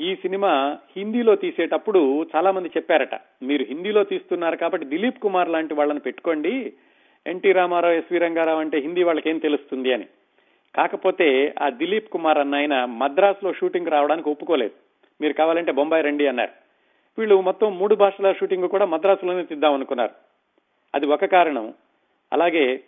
[0.00, 6.00] ఈ సినిమా హిందీలో తీసేటప్పుడు చాలా మంది చెప్పారట మీరు హిందీలో తీస్తున్నారు కాబట్టి దిలీప్ కుమార్ లాంటి వాళ్ళని
[6.00, 6.72] పెట్టుకోండి
[7.26, 10.06] ఎన్టీ రామారావు ఎస్వి రంగారావు అంటే హిందీ వాళ్ళకేం తెలుస్తుంది అని.
[10.74, 14.70] కాకపోతే ఆ దిలీప్ కుమార్ అన్న ఆయన మద్రాసులో షూటింగ్ రావడానికి ఒప్పుకోలేదు.
[15.20, 16.50] మీరు కావాలంటే బొంబాయి రండి అన్నారు.
[17.18, 20.10] వీళ్ళు మొత్తం మూడు భాషల షూటింగ్ కూడా మద్రాసులోనే తీద్దాం అనుకున్నారు.
[20.94, 21.74] అది ఒక కారణం.
[22.32, 22.80] అలాగే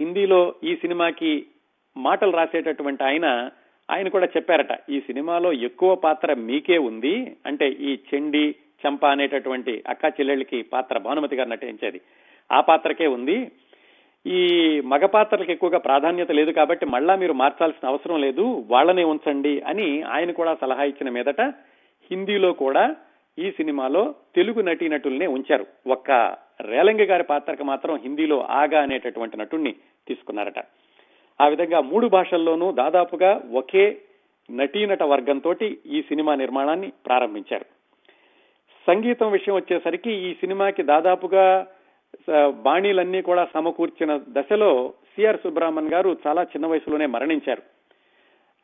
[0.00, 1.46] హిందీలో ఈ సినిమాకి
[1.96, 3.50] మాటలు రాసేటటువంటి ఆయన
[3.90, 8.54] ఆయన కూడా చెప్పారట ఈ సినిమాలో ఎక్కువ పాత్ర మీకే ఉంది అంటే ఈ చెండి
[8.86, 12.00] చంప అనేటటువంటి అక్క చెల్లెళ్ళకి పాత్ర భానుమతి గారు నటించేది.
[12.52, 13.50] ఆ పాత్రకే ఉంది.
[14.26, 14.40] ఈ
[14.80, 20.30] మగ పాత్రలకు ఎక్కువగా ప్రాధాన్యత లేదు కాబట్టి మళ్ళా మీరు మార్చాల్సిన అవసరం లేదు వాళ్ళనే ఉంచండి అని ఆయన
[20.30, 21.40] కూడా సలహా ఇచ్చిన మీదట
[22.10, 22.96] హిందీలో కూడా
[23.38, 25.66] ఈ సినిమాలో తెలుగు నటీనటుల్నే ఉంచారు.
[25.86, 29.72] ఒక్క రేలంగి గారి పాత్రకు మాత్రం హిందీలో ఆగా అనేటటువంటి నటుణ్ణి
[30.08, 30.58] తీసుకున్నారట.
[31.40, 33.84] ఆ విధంగా మూడు భాషల్లోనూ దాదాపుగా ఒకే
[34.50, 35.54] నటీనట వర్గంతో
[35.86, 37.66] ఈ సినిమా నిర్మాణాన్ని ప్రారంభించారు.
[38.86, 41.66] సంగీతం విషయం వచ్చేసరికి ఈ సినిమాకి దాదాపుగా
[42.50, 47.62] బాణీలన్నీ కూడా సమకూర్చిన దశలో సిఆర్ సుబ్రహ్మణ్యం గారు చాలా చిన్న వయసులోనే మరణించారు.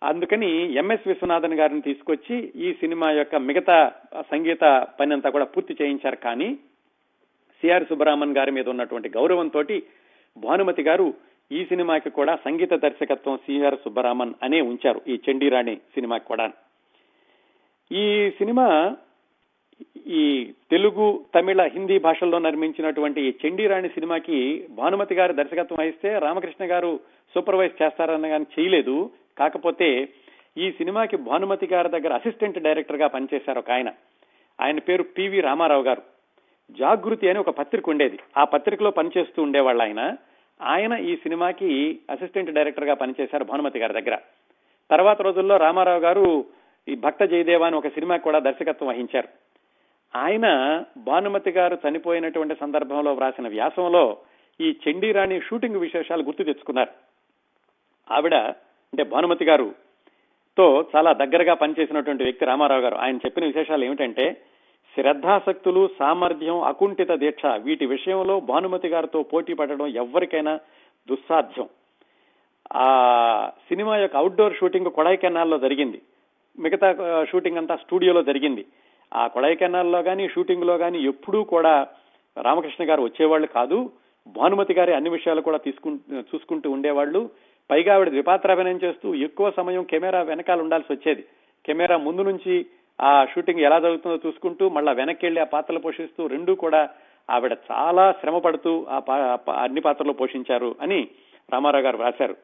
[0.02, 3.92] అందుకని ఎంఎస్ విశ్వనాథన్ గారిని తీసుకొచ్చి ఈ సినిమా యొక్క మిగతా
[4.30, 6.16] సంగీత పని అంతా కూడా పూర్తి చేయించారు.
[6.16, 6.48] కానీ
[7.60, 9.62] సిఆర్ సుబ్రహ్మణ్యం గారి మీద ఉన్నటువంటి గౌరవంతో
[10.38, 11.14] భానుమతి గారు
[11.52, 16.52] ఈ సినిమాకి కూడా సంగీత దర్శకత్వం సిఆర్ సుబ్బరామన్ అనే ఉంచారు ఈ చండీరాణి సినిమాకి కూడా.
[17.92, 18.96] ఈ సినిమా
[20.06, 27.00] ఈ తెలుగు తమిళ హిందీ భాషల్లో నిర్మించినటువంటి ఈ చండీరాణి సినిమాకి భానుమతి గారు దర్శకత్వం వహిస్తే రామకృష్ణ గారు
[27.34, 29.10] సూపర్వైజ్ చేస్తారన్న కానీ చేయలేదు.
[29.38, 30.08] కాకపోతే
[30.58, 33.92] ఈ సినిమాకి భానుమతి గారి దగ్గర అసిస్టెంట్ డైరెక్టర్గా పనిచేశారు ఒక ఆయన.
[34.60, 36.02] ఆయన పేరు పివి రామారావు గారు.
[36.70, 38.18] జాగృతి అని ఒక పత్రిక ఉండేది.
[38.36, 40.16] ఆ పత్రికలో పనిచేస్తూ ఉండేవాళ్ళు ఆయన.
[40.62, 44.18] ఆయన ఈ సినిమాకి అసిస్టెంట్ డైరెక్టర్గా పనిచేశారు భానుమతి గారి దగ్గర.
[44.90, 46.44] తర్వాత రోజుల్లో రామారావు గారు
[46.88, 49.28] ఈ భక్త జయదేవ అని ఒక సినిమాకి కూడా దర్శకత్వం వహించారు.
[50.16, 50.46] ఆయన
[50.96, 54.16] భానుమతి గారు చనిపోయినటువంటి సందర్భంలో వ్రాసిన వ్యాసంలో
[54.60, 56.90] ఈ చండీరాణి షూటింగ్ విశేషాలు గుర్తు తెచ్చుకున్నారు.
[58.10, 59.74] ఆవిడ అంటే భానుమతి గారు
[60.58, 62.94] తో చాలా దగ్గరగా పనిచేసినటువంటి వ్యక్తి రామారావు గారు.
[62.94, 64.36] ఆయన చెప్పిన విశేషాలు ఏమిటంటే
[64.96, 70.54] శ్రద్ధాసక్తులు సామర్థ్యం అకుంఠిత దీక్ష వీటి విషయంలో భానుమతి గారితో పోటీ పడడం ఎవరికైనా
[71.08, 71.66] దుస్సాధ్యం.
[72.74, 72.86] ఆ
[73.68, 76.00] సినిమా యొక్క అవుట్డోర్ షూటింగ్ కొడైకెనాల్లో జరిగింది.
[76.58, 76.88] మిగతా
[77.30, 78.64] షూటింగ్ అంతా స్టూడియోలో జరిగింది.
[79.14, 81.86] ఆ కొడైకెనాల్లో కానీ షూటింగ్లో కానీ ఎప్పుడూ కూడా
[82.36, 83.90] రామకృష్ణ గారు వచ్చేవాళ్ళు కాదు.
[84.28, 85.88] భానుమతి గారి అన్ని విషయాలు కూడా తీసుకు
[86.30, 87.30] చూసుకుంటూ ఉండేవాళ్ళు.
[87.70, 91.22] పైగా ఆవిడ ద్విపాత్రాభినయం చేస్తూ ఎక్కువ సమయం కెమెరా వెనకాల ఉండాల్సి వచ్చేది.
[91.66, 92.66] కెమెరా ముందు నుంచి
[93.00, 96.88] ఆ షూటింగ్ ఎలా జరుగుతుందో చూసుకుంటూ మళ్ళా వెనక్కి వెళ్ళి ఆ పాత్రలు పోషిస్తూ రెండూ కూడా
[97.30, 99.00] ఆవిడ చాలా శ్రమ పడుతూ ఆ
[99.62, 101.08] అన్ని పాత్రలు పోషించారు అని
[101.52, 102.36] రామారావు గారు రాశారు.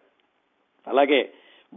[0.89, 1.29] అలాగే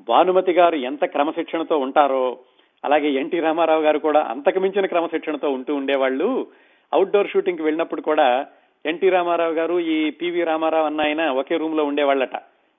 [0.09, 2.37] భానుమతి గారు ఎంత క్రమశిక్షణతో ఉంటారో
[2.85, 6.47] అలాగే ఎన్టీ రామారావు గారు కూడా అంతకు మించిన క్రమశిక్షణతో ఉంటూ ఉండేవాళ్ళు.
[6.93, 8.45] అవుట్డోర్ షూటింగ్కి వెళ్ళినప్పుడు కూడా
[8.85, 12.35] ఎన్టీ రామారావు గారు ఈ పివి రామారావు అన్న ఆయన ఒకే రూమ్లో ఉండేవాళ్ళట.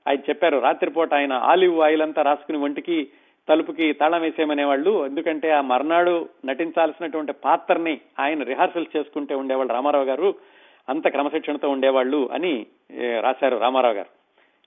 [0.08, 3.08] ఆయన చెప్పారు రాత్రిపూట ఆయన ఆలివ్ ఆయిల్ అంతా రాసుకుని ఒంటికి
[3.48, 5.06] తలుపుకి తాళం వేసేయమనేవాళ్ళు.
[5.06, 10.34] ఎందుకంటే ఆ మర్నాడు నటించాల్సినటువంటి పాత్రని ఆయన రిహార్సల్ చేసుకుంటే ఉండేవాళ్ళు రామారావు గారు.
[10.88, 12.66] అంత క్రమశిక్షణతో ఉండేవాళ్ళు అని
[13.20, 14.08] రాశారు రామారావు గారు.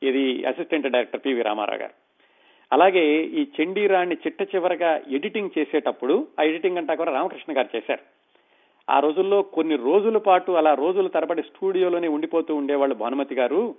[0.05, 1.91] ఇది అసిస్టెంట్ డైరెక్టర్ పివి రామారావు గారు.
[2.73, 7.99] అలాగే ఈ చండీరాణి చిట్ట చివరగా ఎడిటింగ్ చేసేటప్పుడు ఆ ఎడిటింగ్ అంతా కూడా రామకృష్ణ గారు చేశారు.
[8.91, 13.75] ఆ రోజుల్లో కొన్ని రోజుల పాటు అలా రోజుల తరబడి స్టూడియోలోనే ఉండిపోతూ ఉండేవాళ్ళు భానుమతి గారు.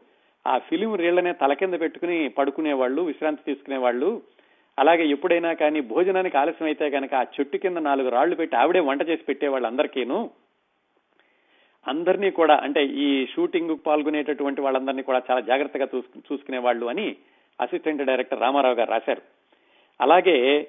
[0.46, 4.22] ఆ ఫిలిం రీళ్ళనే తల కింద పెట్టుకుని పడుకునేవాళ్ళు విశ్రాంతి తీసుకునేవాళ్ళు.
[4.78, 9.08] అలాగే ఎప్పుడైనా కానీ భోజనానికి ఆలస్యం అయితే కనుక ఆ చెట్టు కింద నాలుగు రాళ్ళు పెట్టి ఆవిడే వంట
[9.08, 10.30] చేసి పెట్టేవాళ్ళు అందరికీను.
[11.88, 15.88] అందరినీ కూడా అంటే ఈ షూటింగ్ పాల్గొనేటటువంటి వాళ్ళందరినీ కూడా చాలా జాగ్రత్తగా
[16.32, 17.16] చూసుకునే వాళ్ళు అని
[17.60, 19.22] అసిస్టెంట్ డైరెక్టర్ రామారావు గారు రాశారు.
[20.00, 20.68] అలాగే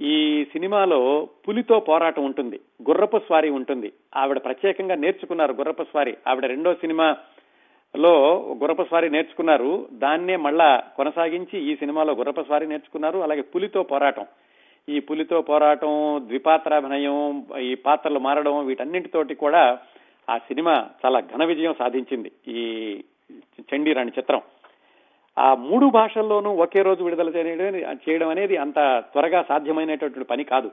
[0.00, 3.92] ఈ సినిమాలో పులితో పోరాటం ఉంటుంది గుర్రపు స్వారీ ఉంటుంది.
[4.16, 6.16] ఆవిడ ప్రత్యేకంగా నేర్చుకున్నారు గుర్రపు స్వారీ.
[6.26, 7.16] ఆవిడ రెండో సినిమా
[7.96, 9.88] గుర్రపు స్వారీ నేర్చుకున్నారు.
[9.92, 13.18] దాన్నే మళ్ళా కొనసాగించి ఈ సినిమాలో గుర్రపు స్వారీ నేర్చుకున్నారు.
[13.18, 14.26] అలాగే పులితో పోరాటం.
[14.88, 19.78] ఈ పులితో పోరాటం ద్విపాత్రాభినయం ఈ పాత్రలు మారడం వీటన్నింటితోటి కూడా
[20.30, 22.32] ఆ సినిమా చాలా ఘన విజయం సాధించింది.
[22.48, 22.60] ఈ
[23.60, 24.42] చండీరాణి చిత్రం.
[25.38, 27.28] ఆ మూడు భాషల్లోనూ ఒకే రోజు విడుదల
[28.08, 30.70] చేయడం అనేది అంత త్వరగా సాధ్యమైనటువంటి పని కాదు.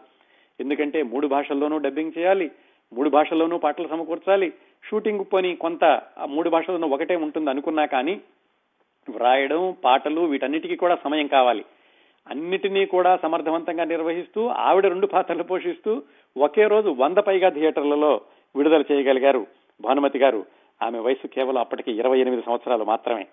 [0.59, 2.51] ఎందుకంటే మూడు భాషల్లోనూ డబ్బింగ్ చేయాలి
[2.93, 4.53] మూడు భాషల్లోనూ పాటలు సమకూర్చాలి.
[4.89, 8.21] షూటింగ్ పని కొంత మూడు భాషల్లోనూ ఒకటే ఉంటుంది అనుకున్నా కానీ
[9.09, 11.65] వ్రాయడం పాటలు వీటన్నిటికీ కూడా సమయం కావాలి.
[12.27, 16.03] అన్నిటినీ కూడా సమర్థవంతంగా నిర్వహిస్తూ ఆవిడ రెండు పాత్రలు పోషిస్తూ
[16.37, 18.21] ఒకే రోజు వంద పైగా థియేటర్లలో
[18.55, 19.47] విడుదల చేయగలిగారు
[19.81, 20.45] భానుమతి గారు.
[20.81, 23.27] ఆమె వయసు కేవలం అప్పటికి ఇరవై ఎనిమిది సంవత్సరాలు మాత్రమే.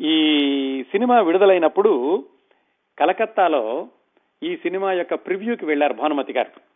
[0.00, 2.24] ఈ సినిమా విడుదలైనప్పుడు
[2.98, 3.88] కలకత్తాలో
[4.42, 6.69] ఈ సినిమా యొక్క ప్రివ్యూకి వెళ్ళారు భానుమతి గారు.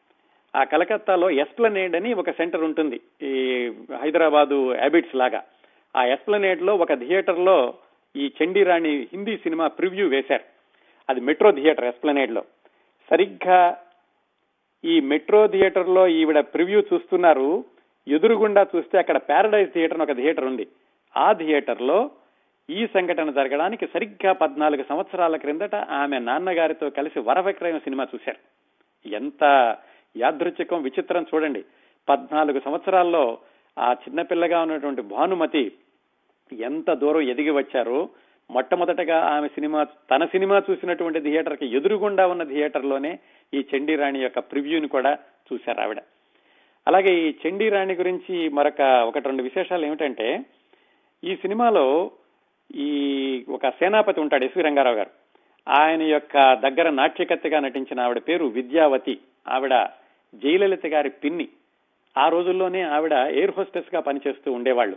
[0.54, 3.00] ఆ కలకత్తాలో ఎస్ప్లనేడ్ అని ఒక సెంటర్ ఉంటుంది.
[3.22, 5.42] ఈ హైదరాబాదు హ్యాబిట్స్ లాగా.
[5.96, 7.74] ఆ ఎస్ప్లనేడ్లో ఒక థియేటర్లో
[8.16, 10.44] ఈ చండీరాణి హిందీ సినిమా ప్రివ్యూ వేశారు.
[11.08, 12.42] అది మెట్రో థియేటర్ ఎస్ప్లనేడ్లో
[13.10, 13.78] సరిగ్గా
[14.84, 17.64] ఈ మెట్రో థియేటర్లో ఈవిడ ప్రివ్యూ చూస్తున్నారు.
[18.08, 20.66] ఎదురుగుండా చూస్తే అక్కడ ప్యారడైజ్ థియేటర్ ఒక థియేటర్ ఉంది.
[21.16, 22.10] ఆ థియేటర్లో
[22.70, 28.40] ఈ సంఘటన జరగడానికి సరిగ్గా పద్నాలుగు సంవత్సరాల క్రిందట ఆమె నాన్నగారితో కలిసి వరవిక్రయం సినిమా చూశారు.
[29.08, 29.76] ఎంత
[30.16, 31.64] యాదృచ్ఛికం విచిత్రం చూడండి.
[32.08, 33.38] పద్నాలుగు సంవత్సరాల్లో
[33.78, 35.72] ఆ చిన్నపిల్లగా ఉన్నటువంటి భానుమతి
[36.60, 38.08] ఎంత దూరం ఎదిగి వచ్చారో?
[38.50, 43.18] మొట్టమొదటగా ఆమె సినిమా తన సినిమా చూసినటువంటి థియేటర్కి ఎదురుగుండా ఉన్న థియేటర్లోనే
[43.54, 45.18] ఈ చండీరాణి యొక్క ప్రివ్యూని కూడా
[45.52, 45.98] చూశారు ఆవిడ.
[46.88, 50.40] అలాగే ఈ చండీరాణి గురించి మరొక ఒకటి రెండు విశేషాలు ఏమిటంటే
[51.24, 52.10] ఈ సినిమాలో
[52.74, 55.10] ఈ ఒక సేనాపతి ఉంటాడు ఎస్వి రంగారావు గారు.
[55.68, 59.18] ఆయన యొక్క దగ్గర నాట్యకత్తగా నటించిన ఆవిడ పేరు విద్యావతి.
[59.48, 59.72] ఆవిడ
[60.34, 61.48] జయలలిత గారి పిన్ని.
[62.18, 64.96] ఆ రోజుల్లోనే ఆవిడ ఎయిర్ హోస్టెస్గా పనిచేస్తూ ఉండేవాళ్ళు.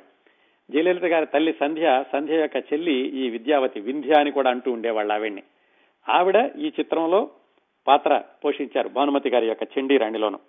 [0.72, 5.44] జయలలిత గారి తల్లి సంధ్య సంధ్య యొక్క చెల్లి ఈ విద్యావతి వింధ్య అని కూడా అంటూ ఉండేవాళ్ళు ఆవిడ్ని.
[6.10, 7.30] ఆవిడ ఈ చిత్రంలో
[7.88, 10.40] పాత్ర పోషించారు భానుమతి గారి యొక్క చండీ రాణిలోను.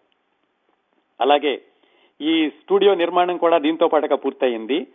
[1.20, 1.62] అలాగే
[2.20, 4.86] ఈ స్టూడియో నిర్మాణం కూడా దీంతో పాటుగా పూర్తయింది.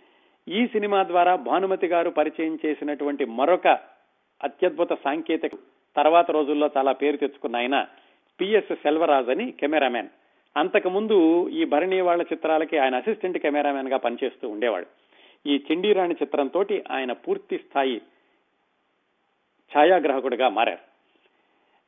[0.47, 3.67] ఈ సినిమా ద్వారా భానుమతి గారు పరిచయం చేసినటువంటి మరొక
[4.43, 5.51] అత్యద్భుత సాంకేతిక
[5.95, 7.87] తర్వాత రోజుల్లో చాలా పేరు తెచ్చుకున్న ఆయన
[8.41, 10.07] పిఎస్ సెల్వరాజ్ అని కెమెరామెన్
[10.57, 14.86] అంతకుముందు ఈ భరణి వాళ్ళ చిత్రాలకి ఆయన అసిస్టెంట్ కెమెరామెన్గా పనిచేస్తూ ఉండేవాడు.
[15.47, 18.01] ఈ చండీరాణి చిత్రంతో ఆయన పూర్తి స్థాయి
[19.77, 20.93] ఛాయాగ్రాహకుడిగా మారారు.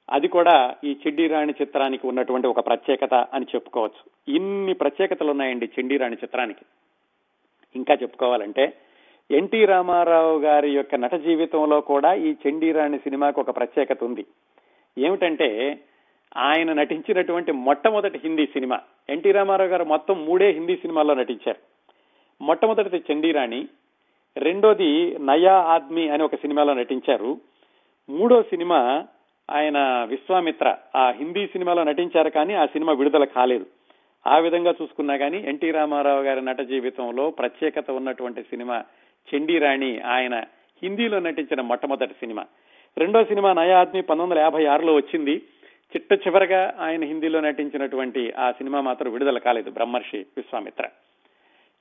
[0.10, 4.34] అది కూడా ఈ చెడ్డీరాణి చిత్రానికి ఉన్నటువంటి ఒక ప్రత్యేకత అని చెప్పుకోవచ్చు.
[4.36, 6.66] ఇన్ని ప్రత్యేకతలు ఉన్నాయండి చెండీరాణి చిత్రానికి.
[7.76, 8.74] ఇంకా చెప్పుకోవాలంటే
[9.32, 14.26] ఎన్టీ రామారావు గారి యొక్క నట జీవితంలో కూడా ఈ చండీరాణి సినిమాకు ఒక ప్రత్యేకత ఉంది.
[14.98, 15.80] ఏమిటంటే
[16.38, 18.80] ఆయన నటించినటువంటి మొట్టమొదటి హిందీ సినిమా.
[19.10, 21.58] ఎన్టీ రామారావు గారు మొత్తం మూడే హిందీ సినిమాల్లో నటించారు.
[22.44, 23.68] మొట్టమొదటిది చండీరాణి
[24.38, 27.38] రెండోది నయా ఆద్మీ అని ఒక సినిమాలో నటించారు.
[28.10, 29.08] మూడో సినిమా
[29.52, 30.78] ఆయన విశ్వామిత్ర.
[30.96, 33.66] ఆ హిందీ సినిమాలో నటించారు కానీ ఆ సినిమా విడుదల కాలేదు.
[34.28, 38.84] ఆ విధంగా చూసుకున్నా కానీ ఎన్టీ రామారావు గారి నట జీవితంలో ప్రత్యేకత ఉన్నటువంటి సినిమా
[39.36, 40.36] చండీరాణి ఆయన
[40.84, 42.46] హిందీలో నటించిన మొట్టమొదటి సినిమా.
[42.98, 45.42] రెండో సినిమా నయా ఆద్మీ పంతొమ్మిది వందల యాభై ఆరులో వచ్చింది.
[45.96, 50.90] చిట్ట చివరగా ఆయన హిందీలో నటించినటువంటి ఆ సినిమా మాత్రం విడుదల కాలేదు బ్రహ్మర్షి విశ్వామిత్ర.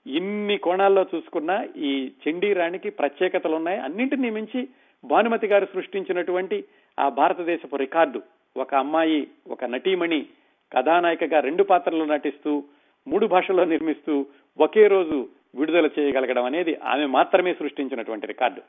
[0.06, 3.78] ఇన్ని కోణాల్లో చూసుకున్నా ఈ చండీ రాణికి ప్రత్యేకతలు ఉన్నాయి.
[3.78, 4.68] అన్నింటినీ మించి
[5.04, 6.64] భానుమతి గారు సృష్టించినటువంటి
[7.00, 8.22] ఆ భారతదేశపు రికార్డు
[8.56, 10.26] ఒక అమ్మాయి ఒక నటీమణి
[10.72, 12.64] కథానాయికగా రెండు పాత్రలు నటిస్తూ
[13.08, 14.26] మూడు భాషల్లో నిర్మిస్తూ
[14.60, 18.60] ఒకే రోజు విడుదల చేయగలగడం అనేది ఆమె మాత్రమే సృష్టించినటువంటి రికార్డు.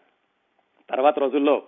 [0.90, 1.64] తర్వాత రోజుల్లో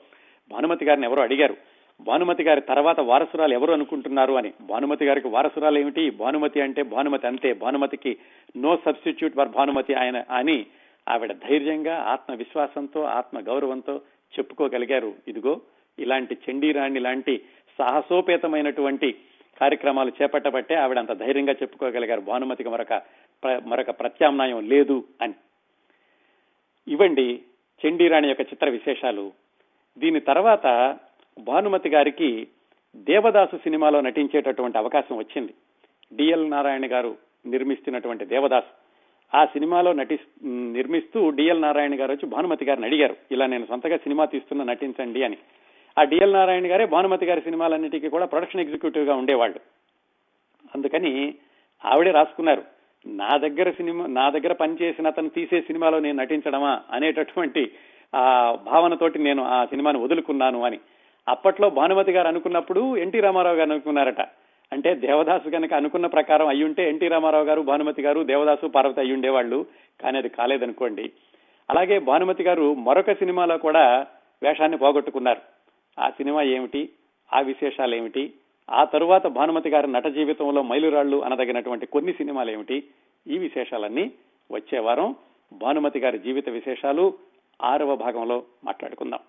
[0.51, 1.57] భానుమతి గారిని ఎవరో అడిగారు
[2.01, 4.53] భానుమతి గారి తర్వాత వారసురాలు ఎవరు అనుకుంటున్నారు అని?
[4.61, 6.09] భానుమతి గారికి వారసురాలు ఏమిటి?
[6.09, 7.53] భానుమతి అంటే భానుమతి అంతే.
[7.53, 8.17] భానుమతికి
[8.57, 10.65] నో సబ్స్టిట్యూట్ ఫర్ భానుమతి ఆయన అని
[11.09, 14.01] ఆవిడ ధైర్యంగా ఆత్మవిశ్వాసంతో ఆత్మ గౌరవంతో
[14.39, 15.13] చెప్పుకోగలిగారు.
[15.27, 15.61] ఇదిగో
[15.99, 17.41] ఇలాంటి చండీరాణి లాంటి
[17.77, 19.15] సాహసోపేతమైనటువంటి
[19.61, 22.21] కార్యక్రమాలు చేపట్టబట్టే ఆవిడ అంత ధైర్యంగా చెప్పుకోగలిగారు.
[22.21, 23.01] భానుమతికి మరొక
[23.65, 25.33] మరొక ప్రత్యామ్నాయం లేదు అని.
[26.87, 27.41] ఇవ్వండి
[27.87, 29.31] చండీరాణి యొక్క చిత్ర విశేషాలు.
[29.97, 30.97] దీని తర్వాత
[31.39, 32.47] భానుమతి గారికి
[32.95, 35.53] దేవదాసు సినిమాలో నటించేటటువంటి అవకాశం వచ్చింది.
[36.13, 37.15] డిఎల్ నారాయణ గారు
[37.45, 38.65] నిర్మిస్తున్నటువంటి దేవదాస్.
[39.35, 44.25] ఆ సినిమాలో నటి నిర్మిస్తూ డిఎల్ నారాయణ గారు వచ్చి భానుమతి గారిని అడిగారు ఇలా నేను సొంతగా సినిమా
[44.25, 45.37] తీస్తున్నా నటించండి అని.
[45.99, 49.59] ఆ డిఎల్ నారాయణ గారే భానుమతి గారి సినిమాలన్నిటికీ కూడా ప్రొడక్షన్ ఎగ్జిక్యూటివ్గా ఉండేవాళ్ళు.
[50.75, 51.33] అందుకని
[51.85, 52.63] ఆవిడే రాసుకున్నారు
[53.07, 57.71] నా దగ్గర సినిమా నా దగ్గర పనిచేసిన అతను తీసే సినిమాలో నేను నటించడమా అనేటటువంటి
[58.15, 60.79] ఆ భావనతోటి నేను ఆ సినిమాను వదులుకున్నాను అని.
[61.27, 64.21] అప్పట్లో భానుమతి గారు అనుకున్నప్పుడు ఎన్టీ రామారావు గారు అనుకున్నారట.
[64.71, 69.65] అంటే దేవదాసు కనుక అనుకున్న ప్రకారం అయ్యుంటే ఎన్టీ రామారావు గారు భానుమతి గారు దేవదాసు పార్వతి అయ్యి ఉండేవాళ్ళు.
[70.01, 71.11] కానీ అది కాలేదనుకోండి.
[71.69, 74.07] అలాగే భానుమతి గారు మరొక సినిమాలో కూడా
[74.43, 75.41] వేషాన్ని పోగొట్టుకున్నారు.
[75.99, 76.89] ఆ సినిమా ఏమిటి?
[77.33, 78.33] ఆ విశేషాలు ఏమిటి?
[78.71, 82.83] ఆ తరువాత భానుమతి గారి నట జీవితంలో మైలురాళ్ళు అనదగినటువంటి కొన్ని సినిమాలు ఏమిటి?
[83.27, 84.11] ఈ విశేషాలన్నీ
[84.51, 85.15] వచ్చే వారం
[85.53, 87.13] భానుమతి గారి జీవిత విశేషాలు
[87.63, 89.19] ఆరవ భాగంలో మాట్లాడుకుందాం.